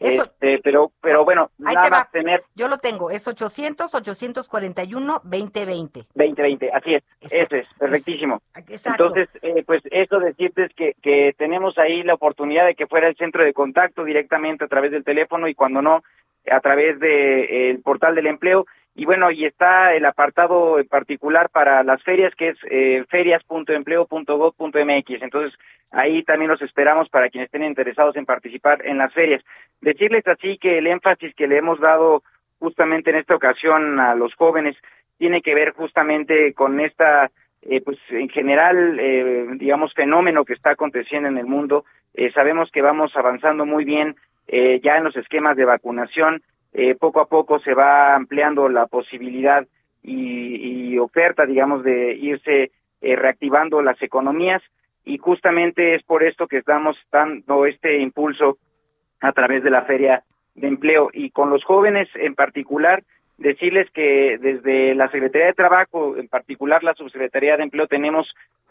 [0.00, 6.06] Eso- este, pero, pero bueno, Ahí nada te más tener Yo lo tengo, es 800-841-2020.
[6.14, 8.40] 2020, así es, eso es, perfectísimo.
[8.56, 9.04] Exacto.
[9.04, 13.08] Entonces, eh, pues eso decirte es que, que tenemos ahí la oportunidad de que fuera
[13.08, 16.02] el centro de contacto directamente a través del teléfono y cuando no,
[16.50, 18.66] a través del portal del empleo.
[18.94, 25.22] Y bueno, y está el apartado en particular para las ferias que es eh, ferias.empleo.gov.mx.
[25.22, 25.58] Entonces,
[25.92, 29.42] ahí también los esperamos para quienes estén interesados en participar en las ferias.
[29.80, 32.22] Decirles así que el énfasis que le hemos dado
[32.58, 34.76] justamente en esta ocasión a los jóvenes
[35.18, 37.30] tiene que ver justamente con esta,
[37.62, 41.84] eh, pues en general, eh, digamos, fenómeno que está aconteciendo en el mundo.
[42.14, 44.16] Eh, sabemos que vamos avanzando muy bien
[44.48, 46.42] eh, ya en los esquemas de vacunación.
[46.72, 49.66] Eh, poco a poco se va ampliando la posibilidad
[50.02, 54.62] y, oferta, digamos, de irse eh, reactivando las economías
[55.04, 58.58] y justamente es por esto que estamos dando este impulso
[59.20, 60.22] a través de la feria
[60.54, 63.02] de empleo y con los jóvenes en particular
[63.40, 68.28] decirles que desde la Secretaría de Trabajo, en particular la Subsecretaría de Empleo, tenemos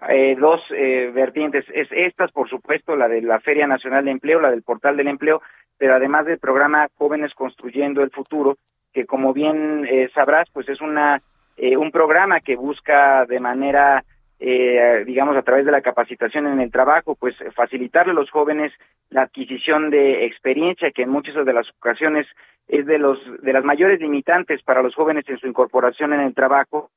[0.07, 1.65] eh, dos eh, vertientes.
[1.73, 5.07] Es estas, por supuesto, la de la Feria Nacional de Empleo, la del Portal del
[5.07, 5.41] Empleo,
[5.79, 8.57] pero además del programa Jóvenes Construyendo el Futuro,
[8.93, 11.21] que como bien eh, sabrás, pues es una
[11.57, 14.03] eh, un programa que busca de manera
[14.41, 18.71] eh, digamos, a través de la capacitación en el trabajo, pues facilitarle a los jóvenes
[19.09, 22.25] la adquisición de experiencia, que en muchas de las ocasiones
[22.69, 26.33] es de los de las mayores limitantes para los jóvenes en su incorporación en el
[26.33, 26.89] trabajo,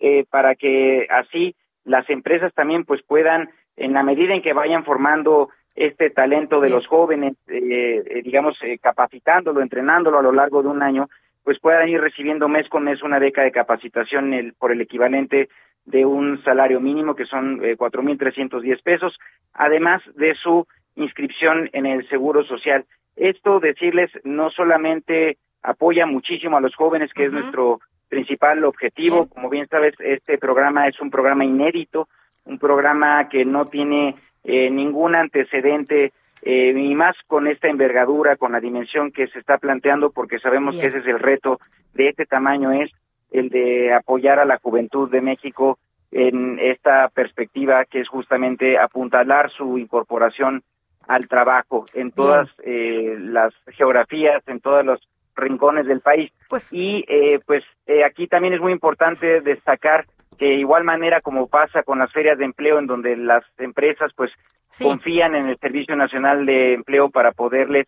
[0.00, 4.84] eh, para que así las empresas también pues puedan, en la medida en que vayan
[4.84, 10.62] formando este talento de los jóvenes, eh, eh, digamos, eh, capacitándolo, entrenándolo a lo largo
[10.62, 11.08] de un año,
[11.44, 15.48] pues puedan ir recibiendo mes con mes una beca de capacitación el- por el equivalente
[15.84, 19.18] de un salario mínimo, que son eh, 4.310 pesos,
[19.52, 22.84] además de su inscripción en el Seguro Social.
[23.16, 29.26] Esto, decirles, no solamente apoya muchísimo a los jóvenes, que es nuestro principal objetivo.
[29.28, 32.08] Como bien sabes, este programa es un programa inédito,
[32.44, 38.52] un programa que no tiene eh, ningún antecedente, eh, y más con esta envergadura, con
[38.52, 41.60] la dimensión que se está planteando, porque sabemos que ese es el reto
[41.94, 42.90] de este tamaño, es
[43.30, 45.78] el de apoyar a la juventud de México
[46.10, 50.62] en esta perspectiva que es justamente apuntalar su incorporación
[51.08, 55.00] al trabajo en todas eh, las geografías, en todos los
[55.34, 56.30] rincones del país.
[56.70, 60.06] y eh, pues eh, aquí también es muy importante destacar
[60.42, 64.32] de igual manera como pasa con las ferias de empleo en donde las empresas pues
[64.80, 67.86] confían en el Servicio Nacional de Empleo para poderles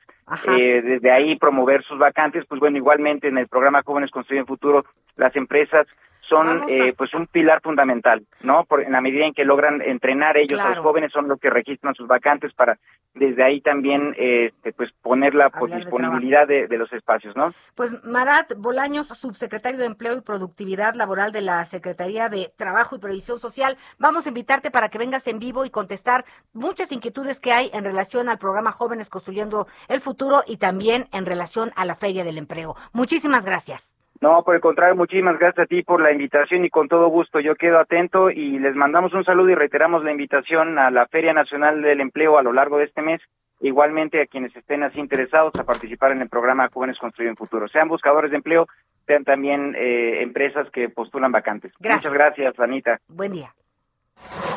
[0.57, 4.85] eh, desde ahí promover sus vacantes, pues bueno, igualmente en el programa Jóvenes Construyen Futuro,
[5.17, 5.89] las empresas
[6.29, 8.65] son a- eh, pues un pilar fundamental, ¿no?
[8.65, 11.51] Por, en la medida en que logran entrenar ellos a los jóvenes son los que
[11.51, 12.79] registran sus vacantes para
[13.15, 17.37] desde ahí también eh, pues poner la pues, Hablar de disponibilidad de, de los espacios,
[17.37, 17.53] ¿no?
[17.75, 22.99] Pues Marat Bolaños, subsecretario de Empleo y Productividad Laboral de la Secretaría de Trabajo y
[22.99, 27.53] Previsión Social, vamos a invitarte para que vengas en vivo y contestar muchas inquietudes que
[27.53, 31.95] hay en relación al programa Jóvenes Construyendo el Futuro y también en relación a la
[31.95, 32.75] Feria del Empleo.
[32.93, 33.97] Muchísimas gracias.
[34.25, 37.41] No, por el contrario, muchísimas gracias a ti por la invitación y con todo gusto
[37.41, 41.35] yo quedo atento y les mandamos un saludo y reiteramos la invitación a la Feria
[41.35, 43.21] Nacional del Empleo a lo largo de este mes.
[43.61, 47.69] Igualmente a quienes estén así interesados a participar en el programa Jóvenes Construyen Futuro.
[47.69, 48.67] Sean buscadores de empleo,
[49.07, 51.73] sean también eh, empresas que postulan vacantes.
[51.79, 52.11] Gracias.
[52.11, 52.99] Muchas gracias, Anita.
[53.09, 53.53] Buen día.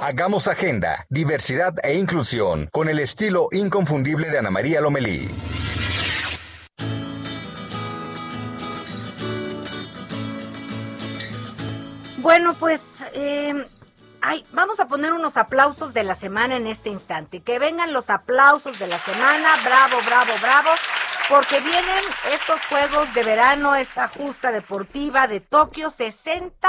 [0.02, 5.28] Hagamos agenda, diversidad e inclusión con el estilo inconfundible de Ana María Lomelí.
[12.28, 12.82] Bueno, pues
[13.14, 13.66] eh,
[14.20, 17.42] ay, vamos a poner unos aplausos de la semana en este instante.
[17.42, 19.48] Que vengan los aplausos de la semana.
[19.64, 20.70] Bravo, bravo, bravo.
[21.30, 22.04] Porque vienen
[22.34, 26.68] estos Juegos de Verano, esta justa deportiva de Tokio, 60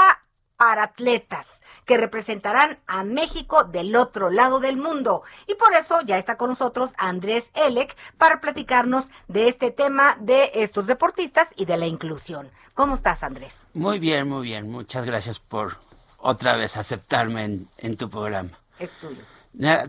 [0.59, 5.23] para atletas que representarán a México del otro lado del mundo.
[5.47, 10.51] Y por eso ya está con nosotros Andrés Elec para platicarnos de este tema de
[10.55, 12.51] estos deportistas y de la inclusión.
[12.73, 13.67] ¿Cómo estás, Andrés?
[13.73, 14.69] Muy bien, muy bien.
[14.69, 15.77] Muchas gracias por
[16.17, 18.59] otra vez aceptarme en, tu programa.
[18.79, 19.23] Es tuyo.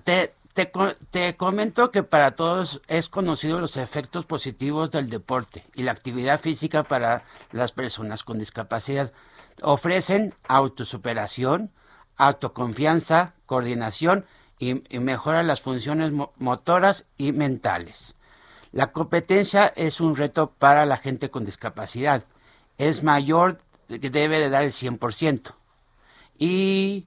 [0.05, 0.71] Te, te,
[1.11, 6.41] te, comento que para todos es conocido los efectos positivos del deporte y la actividad
[6.41, 9.13] física para las personas con discapacidad
[9.63, 11.73] ofrecen autosuperación,
[12.17, 14.27] autoconfianza, coordinación
[14.59, 18.15] y, mejora las funciones motoras y mentales.
[18.73, 22.25] La competencia es un reto para la gente con discapacidad.
[22.79, 23.59] Es mayor
[23.89, 25.55] que debe de dar el 100%.
[26.39, 27.07] Y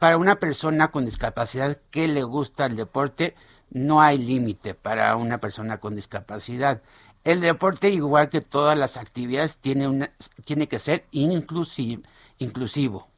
[0.00, 3.34] para una persona con discapacidad que le gusta el deporte,
[3.70, 6.82] no hay límite para una persona con discapacidad.
[7.26, 10.12] El deporte, igual que todas las actividades, tiene,
[10.68, 13.08] que ser inclusivo.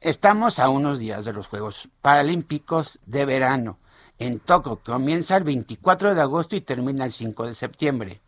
[0.00, 3.76] Estamos a unos días de los Juegos Paralímpicos de verano
[4.18, 4.80] en Tokio.
[4.82, 8.22] Comienza el 24 de agosto y termina el 5 de septiembre.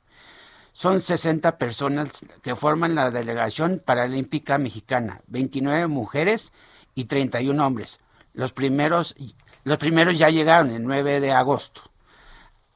[0.74, 2.10] Son 60 personas
[2.42, 6.52] que forman la delegación paralímpica mexicana, 29 mujeres
[6.94, 7.98] y 31 hombres.
[8.34, 9.16] Los primeros,
[9.64, 11.80] los primeros ya llegaron el 9 de agosto.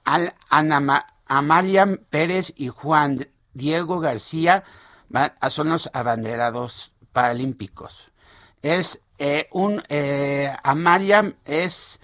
[0.04, 4.64] Al, Anama, Amalia Pérez y Juan Diego García
[5.48, 8.10] son los abanderados paralímpicos.
[8.60, 12.00] Es eh, un eh, Amalia es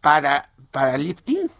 [0.00, 1.50] para para lifting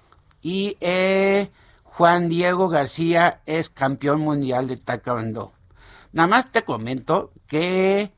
[0.40, 1.50] y eh,
[1.84, 5.52] Juan Diego García es campeón mundial de taekwondo.
[6.12, 8.14] Nada más te comento que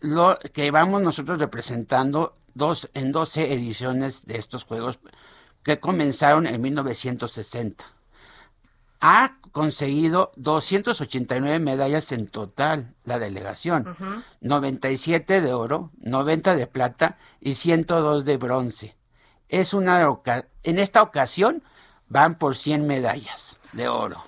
[0.00, 4.98] lo que vamos nosotros representando dos en 12 ediciones de estos juegos
[5.62, 7.93] que comenzaron en 1960
[9.06, 17.56] ha conseguido 289 medallas en total la delegación, 97 de oro, 90 de plata y
[17.56, 18.96] 102 de bronce.
[19.50, 20.08] Es una
[20.62, 21.62] en esta ocasión
[22.08, 24.22] van por 100 medallas de oro.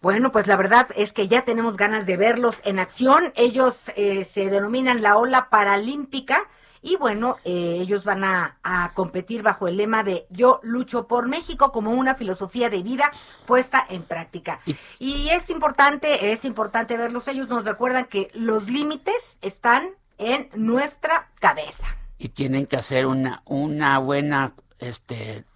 [0.00, 3.30] Bueno, pues la verdad es que ya tenemos ganas de verlos en acción.
[3.36, 6.48] Ellos eh, se denominan la ola paralímpica
[6.84, 11.72] y bueno, eh, ellos van a, competir bajo el lema de Yo lucho por México
[11.72, 13.10] como una filosofía de vida
[13.46, 14.60] puesta en práctica.
[14.98, 17.26] Y, es importante, es importante verlos.
[17.26, 21.86] Ellos nos recuerdan que los límites están en nuestra cabeza.
[22.18, 25.46] Y tienen que hacer una, una buena, este,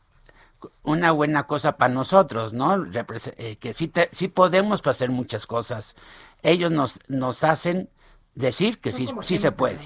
[0.82, 2.86] una buena cosa para nosotros, ¿no?
[2.86, 5.94] Eh, que sí, sí podemos hacer muchas cosas.
[6.42, 7.90] Ellos nos, nos hacen
[8.34, 9.78] decir que sí, sí se puede.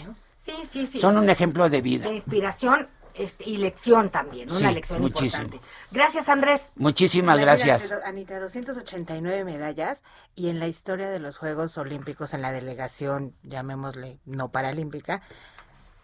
[0.43, 0.99] Sí, sí, sí.
[0.99, 2.09] Son un ejemplo de vida.
[2.09, 5.45] De inspiración este, y lección también, una lección muchísimo.
[5.45, 5.67] importante.
[5.93, 6.73] Gracias, Andrés.
[6.75, 7.93] Muchísimas gracias.
[8.05, 10.03] Anita, 289 medallas
[10.35, 15.23] y en la historia de los Juegos Olímpicos en la delegación, llamémosle no paralímpica,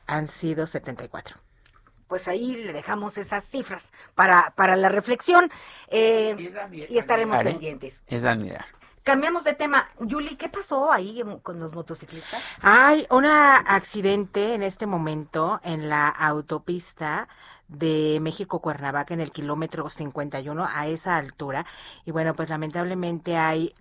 [0.06, 1.36] han sido 74
[2.06, 5.50] pues ahí le dejamos esas cifras para, para la reflexión
[5.88, 6.34] eh,
[6.88, 8.00] y estaremos pendientes.
[8.06, 8.64] Es admirar.
[9.08, 9.88] Cambiamos de tema.
[10.00, 12.42] Yuli, ¿qué pasó ahí con los motociclistas?
[12.60, 17.26] Hay un accidente en este momento en la autopista
[17.68, 21.64] de México Cuernavaca en el kilómetro 51 a esa altura
[22.04, 23.74] y bueno pues lamentablemente hay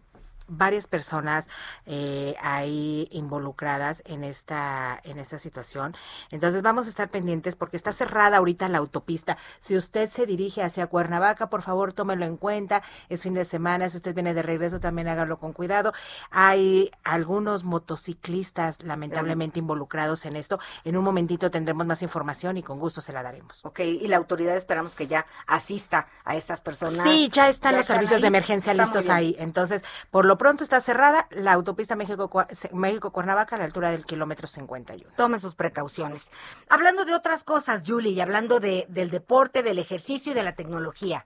[0.48, 1.50] varias personas
[1.86, 5.96] eh, ahí involucradas en esta en esta situación.
[6.32, 9.38] Entonces vamos a estar pendientes porque está cerrada ahorita la autopista.
[9.60, 12.84] Si usted se dirige hacia Cuernavaca, por favor tómelo en cuenta.
[13.10, 13.90] Es fin de semana.
[13.90, 15.94] Si usted viene de regreso, también hágalo con cuidado.
[16.32, 20.60] Hay algunos motociclistas lamentablemente involucrados en esto.
[20.84, 23.64] En un momentito tendremos más información y con gusto se la daremos.
[23.64, 27.08] Ok, y la autoridad esperamos que ya asista a estas personas.
[27.08, 29.36] Sí, ya están los servicios de emergencia listos ahí.
[29.40, 35.12] Entonces, por lo pronto está cerrada la autopista México-Cuernavaca a la altura del kilómetro 51.
[35.16, 36.30] Tomen sus precauciones.
[36.70, 40.56] Hablando de otras cosas, Julie, y hablando de, del deporte, del ejercicio y de la
[40.56, 41.26] tecnología.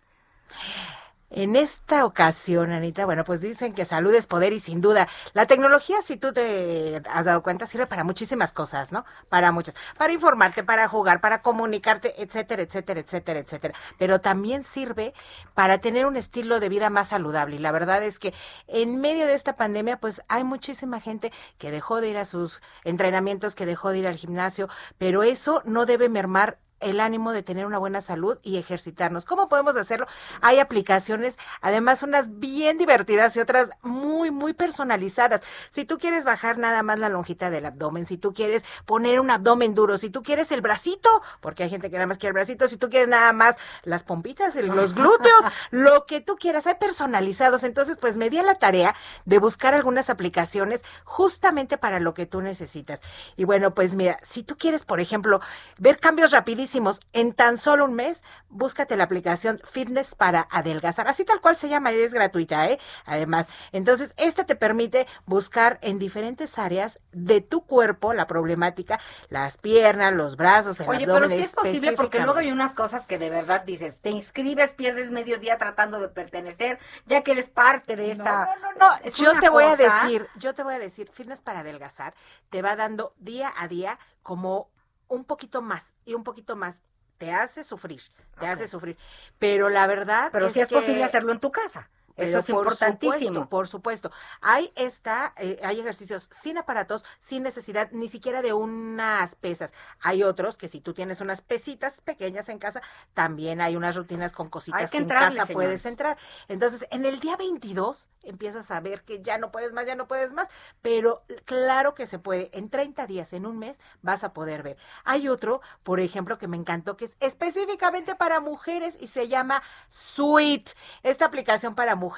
[1.34, 5.46] En esta ocasión, Anita, bueno, pues dicen que salud es poder y sin duda, la
[5.46, 9.06] tecnología, si tú te has dado cuenta, sirve para muchísimas cosas, ¿no?
[9.30, 13.74] Para muchas, para informarte, para jugar, para comunicarte, etcétera, etcétera, etcétera, etcétera.
[13.98, 15.14] Pero también sirve
[15.54, 17.56] para tener un estilo de vida más saludable.
[17.56, 18.34] Y la verdad es que
[18.68, 22.62] en medio de esta pandemia, pues hay muchísima gente que dejó de ir a sus
[22.84, 24.68] entrenamientos, que dejó de ir al gimnasio,
[24.98, 29.26] pero eso no debe mermar el ánimo de tener una buena salud y ejercitarnos.
[29.26, 30.08] ¿Cómo podemos hacerlo?
[30.42, 35.42] Hay aplicaciones, además unas bien divertidas y otras muy, muy personalizadas.
[35.70, 39.30] Si tú quieres bajar nada más la lonjita del abdomen, si tú quieres poner un
[39.30, 41.10] abdomen duro, si tú quieres el bracito,
[41.40, 44.04] porque hay gente que nada más quiere el bracito, si tú quieres nada más las
[44.04, 47.64] pompitas, los glúteos, lo que tú quieras, hay personalizados.
[47.64, 52.26] Entonces, pues me di a la tarea de buscar algunas aplicaciones justamente para lo que
[52.26, 53.02] tú necesitas.
[53.38, 55.42] Y bueno, pues mira, si tú quieres, por ejemplo,
[55.78, 56.70] ver cambios rapidísimos
[57.13, 61.07] en tan solo un mes, búscate la aplicación Fitness para adelgazar.
[61.07, 62.80] Así tal cual se llama y es gratuita, ¿eh?
[63.05, 68.99] Además, entonces, esta te permite buscar en diferentes áreas de tu cuerpo la problemática,
[69.30, 73.07] las piernas, los brazos, el Oye, pero sí es posible porque luego hay unas cosas
[73.07, 77.49] que de verdad dices, te inscribes, pierdes medio día tratando de pertenecer, ya que eres
[77.49, 78.45] parte de esta...
[78.61, 81.59] No, no, no, yo te voy a decir, yo te voy a decir, Fitness para
[81.59, 82.13] adelgazar
[82.49, 84.69] te va dando día a día como
[85.12, 86.82] un poquito más y un poquito más.
[87.18, 88.01] Te hace sufrir,
[88.39, 88.97] te hace sufrir.
[89.38, 90.30] Pero la verdad.
[90.32, 91.91] Pero si es posible hacerlo en tu casa.
[92.22, 93.15] Eso es por importantísimo.
[93.17, 94.11] Supuesto, por supuesto.
[94.41, 99.74] Hay esta, eh, hay ejercicios sin aparatos, sin necesidad ni siquiera de unas pesas.
[100.01, 102.82] Hay otros que si tú tienes unas pesitas pequeñas en casa,
[103.13, 106.17] también hay unas rutinas con cositas que, en casa puedes entrar.
[106.47, 110.07] Entonces, en el día 22 empiezas a ver que ya no puedes más, ya no
[110.07, 110.47] puedes más,
[110.82, 112.49] pero claro que se puede.
[112.53, 114.78] En 30 días, en un mes, vas a poder ver.
[115.03, 119.63] Hay otro, por ejemplo, que me encantó, que es específicamente para mujeres y se llama
[119.89, 120.69] Sweet.
[121.03, 122.11] Esta aplicación para mujeres,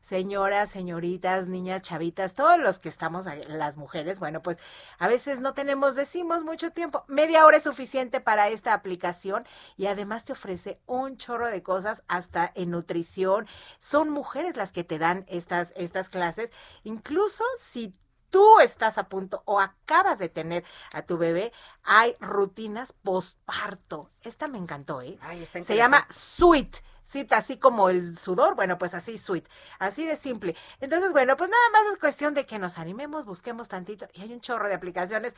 [0.00, 4.58] señoras, señoritas, niñas, chavitas, todos los que estamos, las mujeres, bueno, pues
[4.98, 9.86] a veces no tenemos, decimos mucho tiempo, media hora es suficiente para esta aplicación y
[9.86, 13.46] además te ofrece un chorro de cosas hasta en nutrición.
[13.78, 16.50] Son mujeres las que te dan estas, estas clases,
[16.82, 17.94] incluso si
[18.34, 21.52] tú estás a punto o acabas de tener a tu bebé,
[21.84, 24.10] hay rutinas postparto.
[24.22, 25.18] Esta me encantó, ¿eh?
[25.62, 26.78] Se llama Sweet
[27.30, 29.44] así como el sudor, bueno, pues así sweet,
[29.78, 30.56] así de simple.
[30.80, 34.32] Entonces, bueno, pues nada más es cuestión de que nos animemos, busquemos tantito y hay
[34.32, 35.36] un chorro de aplicaciones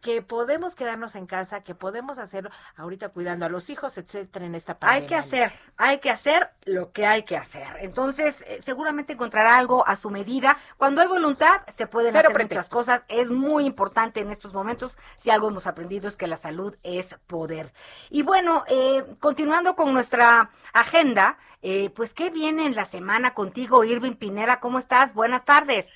[0.00, 4.54] que podemos quedarnos en casa, que podemos hacerlo ahorita cuidando a los hijos, etcétera, en
[4.54, 5.02] esta pandemia.
[5.02, 7.66] Hay que hacer, hay que hacer lo que hay que hacer.
[7.80, 10.58] Entonces, eh, seguramente encontrará algo a su medida.
[10.76, 13.02] Cuando hay voluntad, se pueden hacer muchas cosas.
[13.08, 14.96] Es muy importante en estos momentos.
[15.16, 17.72] Si algo hemos aprendido es que la salud es poder.
[18.10, 21.15] Y bueno, eh, continuando con nuestra agenda
[21.62, 24.60] eh, pues, ¿qué viene en la semana contigo, Irving Pinera?
[24.60, 25.14] ¿Cómo estás?
[25.14, 25.92] Buenas tardes.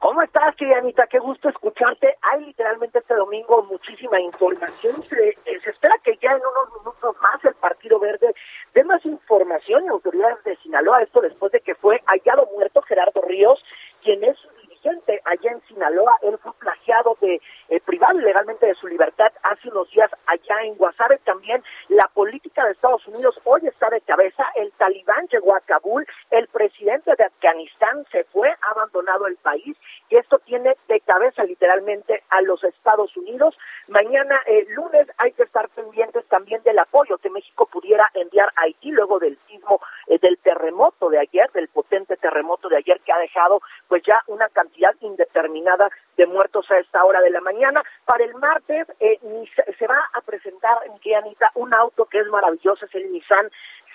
[0.00, 1.06] ¿Cómo estás, Anita?
[1.08, 2.16] Qué gusto escucharte.
[2.22, 5.02] Hay literalmente este domingo muchísima información.
[5.10, 8.34] Se, eh, se, espera que ya en unos minutos más el Partido Verde
[8.72, 11.02] dé más información y autoridades de Sinaloa.
[11.02, 13.62] Esto después de que fue hallado muerto Gerardo Ríos,
[14.02, 16.16] quien es dirigente allá en Sinaloa.
[16.22, 19.89] Él fue plagiado de eh, privado ilegalmente de su libertad hace unos
[20.62, 21.18] en Guasave.
[21.24, 24.44] También la política de Estados Unidos hoy está de cabeza.
[24.54, 26.06] El talibán llegó a Kabul.
[26.30, 29.76] El presidente de Afganistán se fue, ha abandonado el país.
[30.08, 33.56] Y esto tiene de cabeza literalmente a los Estados Unidos.
[33.88, 38.62] Mañana, eh, lunes, hay que estar pendientes también del apoyo que México pudiera enviar a
[38.62, 43.12] Haití luego del sismo, eh, del terremoto de ayer, del potente terremoto de ayer que
[43.12, 47.82] ha dejado pues ya una cantidad indeterminada de muertos a esta hora de la mañana.
[48.04, 49.18] Para el martes eh,
[49.78, 50.39] se, va a presentar,
[50.84, 53.50] en Anita, un auto que es maravilloso, es el Nissan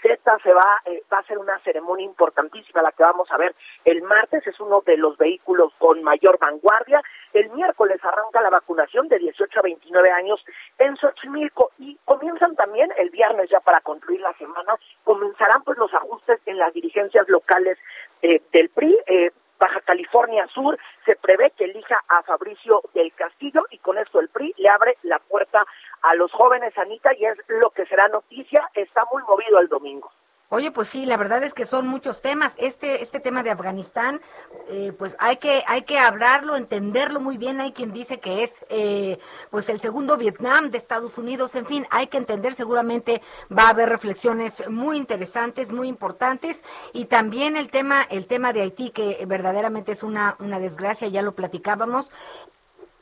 [0.06, 3.56] Z se va, eh, va a ser una ceremonia importantísima la que vamos a ver
[3.86, 7.02] el martes, es uno de los vehículos con mayor vanguardia.
[7.34, 10.44] El miércoles arranca la vacunación de 18 a 29 años
[10.78, 15.94] en Xochimilco y comienzan también el viernes ya para concluir la semana, comenzarán pues los
[15.94, 17.78] ajustes en las dirigencias locales
[18.22, 18.98] eh, del PRI.
[19.08, 24.20] Eh, Baja California Sur se prevé que elija a Fabricio del Castillo y con esto
[24.20, 25.66] el PRI le abre la puerta
[26.06, 28.70] a los jóvenes, Anita, y es lo que será noticia.
[28.74, 30.12] Está muy movido el domingo.
[30.50, 32.54] Oye, pues sí, la verdad es que son muchos temas.
[32.60, 34.22] Este, este tema de Afganistán,
[34.70, 37.60] eh, pues hay que, hay que hablarlo, entenderlo muy bien.
[37.60, 39.18] Hay quien dice que es, eh,
[39.50, 41.56] pues el segundo Vietnam de Estados Unidos.
[41.56, 42.54] En fin, hay que entender.
[42.54, 46.64] Seguramente va a haber reflexiones muy interesantes, muy importantes.
[46.94, 51.08] Y también el tema, el tema de Haití, que verdaderamente es una, una desgracia.
[51.08, 52.12] Ya lo platicábamos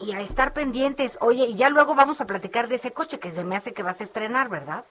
[0.04, 1.18] y a estar pendientes.
[1.22, 3.84] Oye, y ya luego vamos a platicar de ese coche que se me hace que
[3.84, 4.86] vas a estrenar, ¿verdad?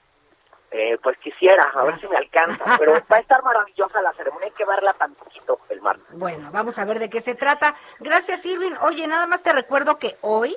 [0.71, 4.47] Eh, pues quisiera, a ver si me alcanza, pero va a estar maravillosa la ceremonia,
[4.47, 6.07] hay que verla tan poquito el martes.
[6.13, 7.75] Bueno, vamos a ver de qué se trata.
[8.01, 8.73] Gracias, Irving.
[8.81, 10.57] Oye, nada más te recuerdo que hoy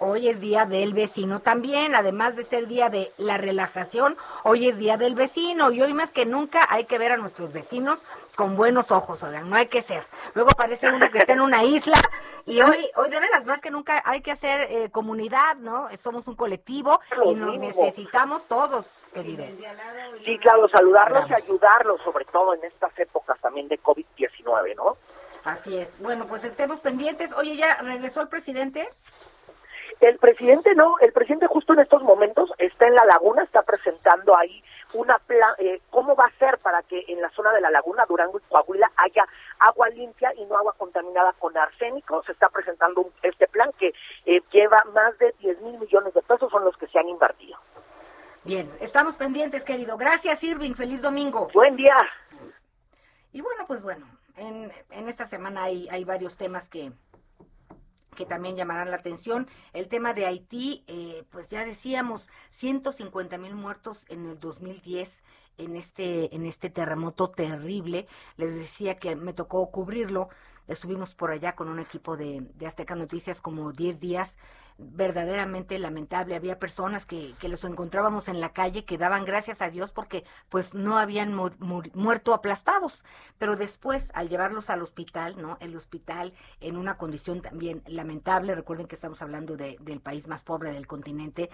[0.00, 4.78] hoy es día del vecino también, además de ser día de la relajación, hoy es
[4.78, 8.02] día del vecino y hoy más que nunca hay que ver a nuestros vecinos
[8.34, 10.02] con buenos ojos, oigan, no hay que ser.
[10.34, 11.98] Luego parece uno que está en una isla
[12.46, 15.88] y hoy, hoy de veras, más que nunca hay que hacer eh, comunidad, ¿no?
[15.98, 19.44] Somos un colectivo y nos necesitamos todos, querido.
[20.24, 24.96] Sí, claro, saludarlos y ayudarlos, sobre todo en estas épocas también de COVID-19, ¿no?
[25.44, 25.96] Así es.
[26.00, 27.32] Bueno, pues estemos pendientes.
[27.32, 28.88] Oye, ¿ya regresó el presidente?
[30.00, 34.36] El presidente no, el presidente justo en estos momentos está en la laguna, está presentando
[34.36, 37.70] ahí una plan, eh, cómo va a ser para que en la zona de la
[37.70, 39.26] laguna, Durango y Coahuila, haya
[39.58, 42.22] agua limpia y no agua contaminada con arsénico.
[42.24, 43.92] Se está presentando este plan que
[44.24, 47.58] eh, lleva más de 10 mil millones de pesos, son los que se han invertido.
[48.42, 49.98] Bien, estamos pendientes, querido.
[49.98, 50.72] Gracias, Irving.
[50.72, 51.48] Feliz domingo.
[51.52, 51.96] Buen día.
[53.32, 56.90] Y bueno, pues bueno, en, en esta semana hay, hay varios temas que,
[58.20, 59.48] que también llamarán la atención.
[59.72, 65.22] El tema de Haití, eh, pues ya decíamos, 150 mil muertos en el 2010
[65.64, 68.06] en este, en este terremoto terrible.
[68.36, 70.28] Les decía que me tocó cubrirlo.
[70.68, 74.36] Estuvimos por allá con un equipo de, de Azteca Noticias como 10 días
[74.80, 76.34] verdaderamente lamentable.
[76.34, 80.24] Había personas que, que los encontrábamos en la calle que daban gracias a Dios porque
[80.48, 83.04] pues no habían muerto aplastados.
[83.38, 85.58] Pero después, al llevarlos al hospital, ¿no?
[85.60, 90.42] El hospital en una condición también lamentable, recuerden que estamos hablando de, del país más
[90.42, 91.50] pobre del continente,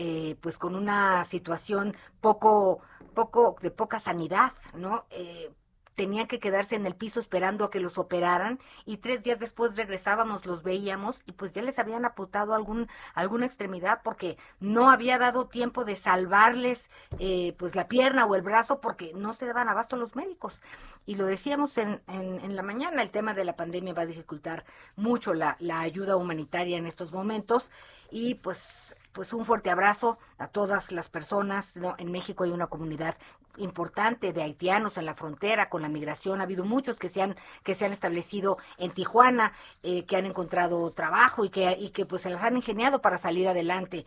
[0.00, 2.80] eh, pues con una situación poco,
[3.14, 5.06] poco, de poca sanidad, ¿no?
[5.10, 5.50] Eh,
[5.98, 9.76] tenían que quedarse en el piso esperando a que los operaran y tres días después
[9.76, 15.18] regresábamos, los veíamos y pues ya les habían apuntado algún, alguna extremidad porque no había
[15.18, 16.88] dado tiempo de salvarles
[17.18, 20.62] eh, pues la pierna o el brazo porque no se daban abasto los médicos.
[21.04, 24.64] Y lo decíamos en, en, la mañana, el tema de la pandemia va a dificultar
[24.94, 27.70] mucho la, la ayuda humanitaria en estos momentos
[28.10, 31.76] y pues pues un fuerte abrazo a todas las personas.
[31.76, 31.96] ¿no?
[31.98, 33.16] En México hay una comunidad
[33.58, 36.40] importante de haitianos en la frontera con la migración.
[36.40, 39.52] Ha habido muchos que se han, que se han establecido en Tijuana,
[39.82, 43.18] eh, que han encontrado trabajo y que, y que pues se las han ingeniado para
[43.18, 44.06] salir adelante.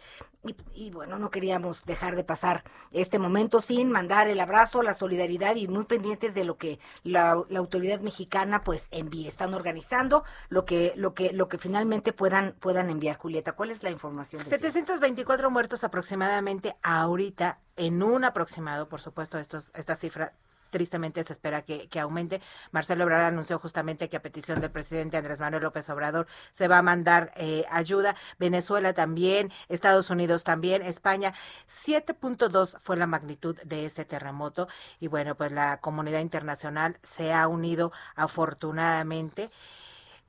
[0.73, 5.55] Y, bueno, no queríamos dejar de pasar este momento sin mandar el abrazo, la solidaridad
[5.55, 9.27] y muy pendientes de lo que la, autoridad mexicana pues envíe.
[9.27, 13.17] Están organizando lo que, lo que, lo que finalmente puedan, puedan enviar.
[13.17, 14.43] Julieta, ¿cuál es la información?
[14.43, 20.33] 724 muertos aproximadamente ahorita en un aproximado, por supuesto, estos, esta cifra
[20.71, 22.41] tristemente se espera que, aumente.
[22.71, 26.79] Marcelo Obrador anunció justamente que a petición del presidente Andrés Manuel López Obrador se va
[26.79, 28.15] a mandar eh, ayuda.
[28.39, 31.33] Venezuela también, Estados Unidos también, España.
[31.67, 34.67] 7.2 fue la magnitud de este terremoto
[34.99, 39.51] y bueno, pues la comunidad internacional se ha unido afortunadamente.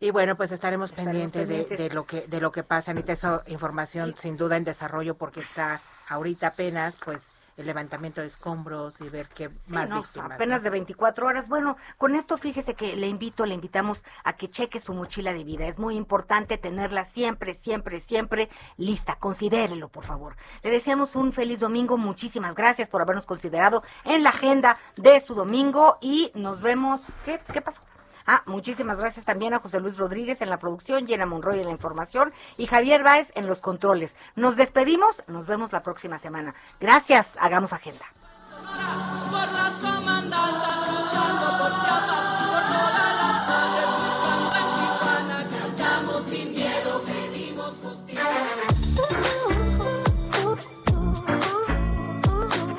[0.03, 2.91] Y bueno, pues estaremos, pendientes, de, lo que de lo que pasa.
[2.91, 8.27] Anita, eso información sin duda en desarrollo porque está ahorita apenas, pues el levantamiento de
[8.27, 10.33] escombros y ver qué más víctimas.
[10.33, 11.49] Apenas de 24 horas.
[11.49, 15.45] Bueno, con esto fíjese que le invito, le invitamos a que cheque su mochila de
[15.45, 15.69] vida.
[15.69, 18.49] Es muy importante tenerla siempre, siempre, siempre
[18.79, 19.15] lista.
[19.21, 20.35] Considérelo, por favor.
[20.65, 21.97] Le deseamos un feliz domingo.
[21.97, 27.03] Muchísimas gracias por habernos considerado en la agenda de su domingo y nos vemos.
[27.25, 27.83] ¿Qué, qué pasó?
[28.27, 31.73] Ah, muchísimas gracias también a José Luis Rodríguez en la producción, Jenna Monroy en la
[31.73, 34.17] información y Javier Báez en los controles.
[34.37, 36.55] Nos despedimos, nos vemos la próxima semana.
[36.81, 38.05] Gracias, hagamos agenda.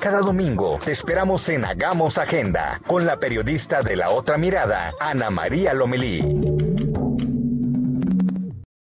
[0.04, 5.30] Cada domingo te esperamos en Hagamos Agenda con la periodista de la otra mirada, Ana
[5.30, 6.83] María Lomelí.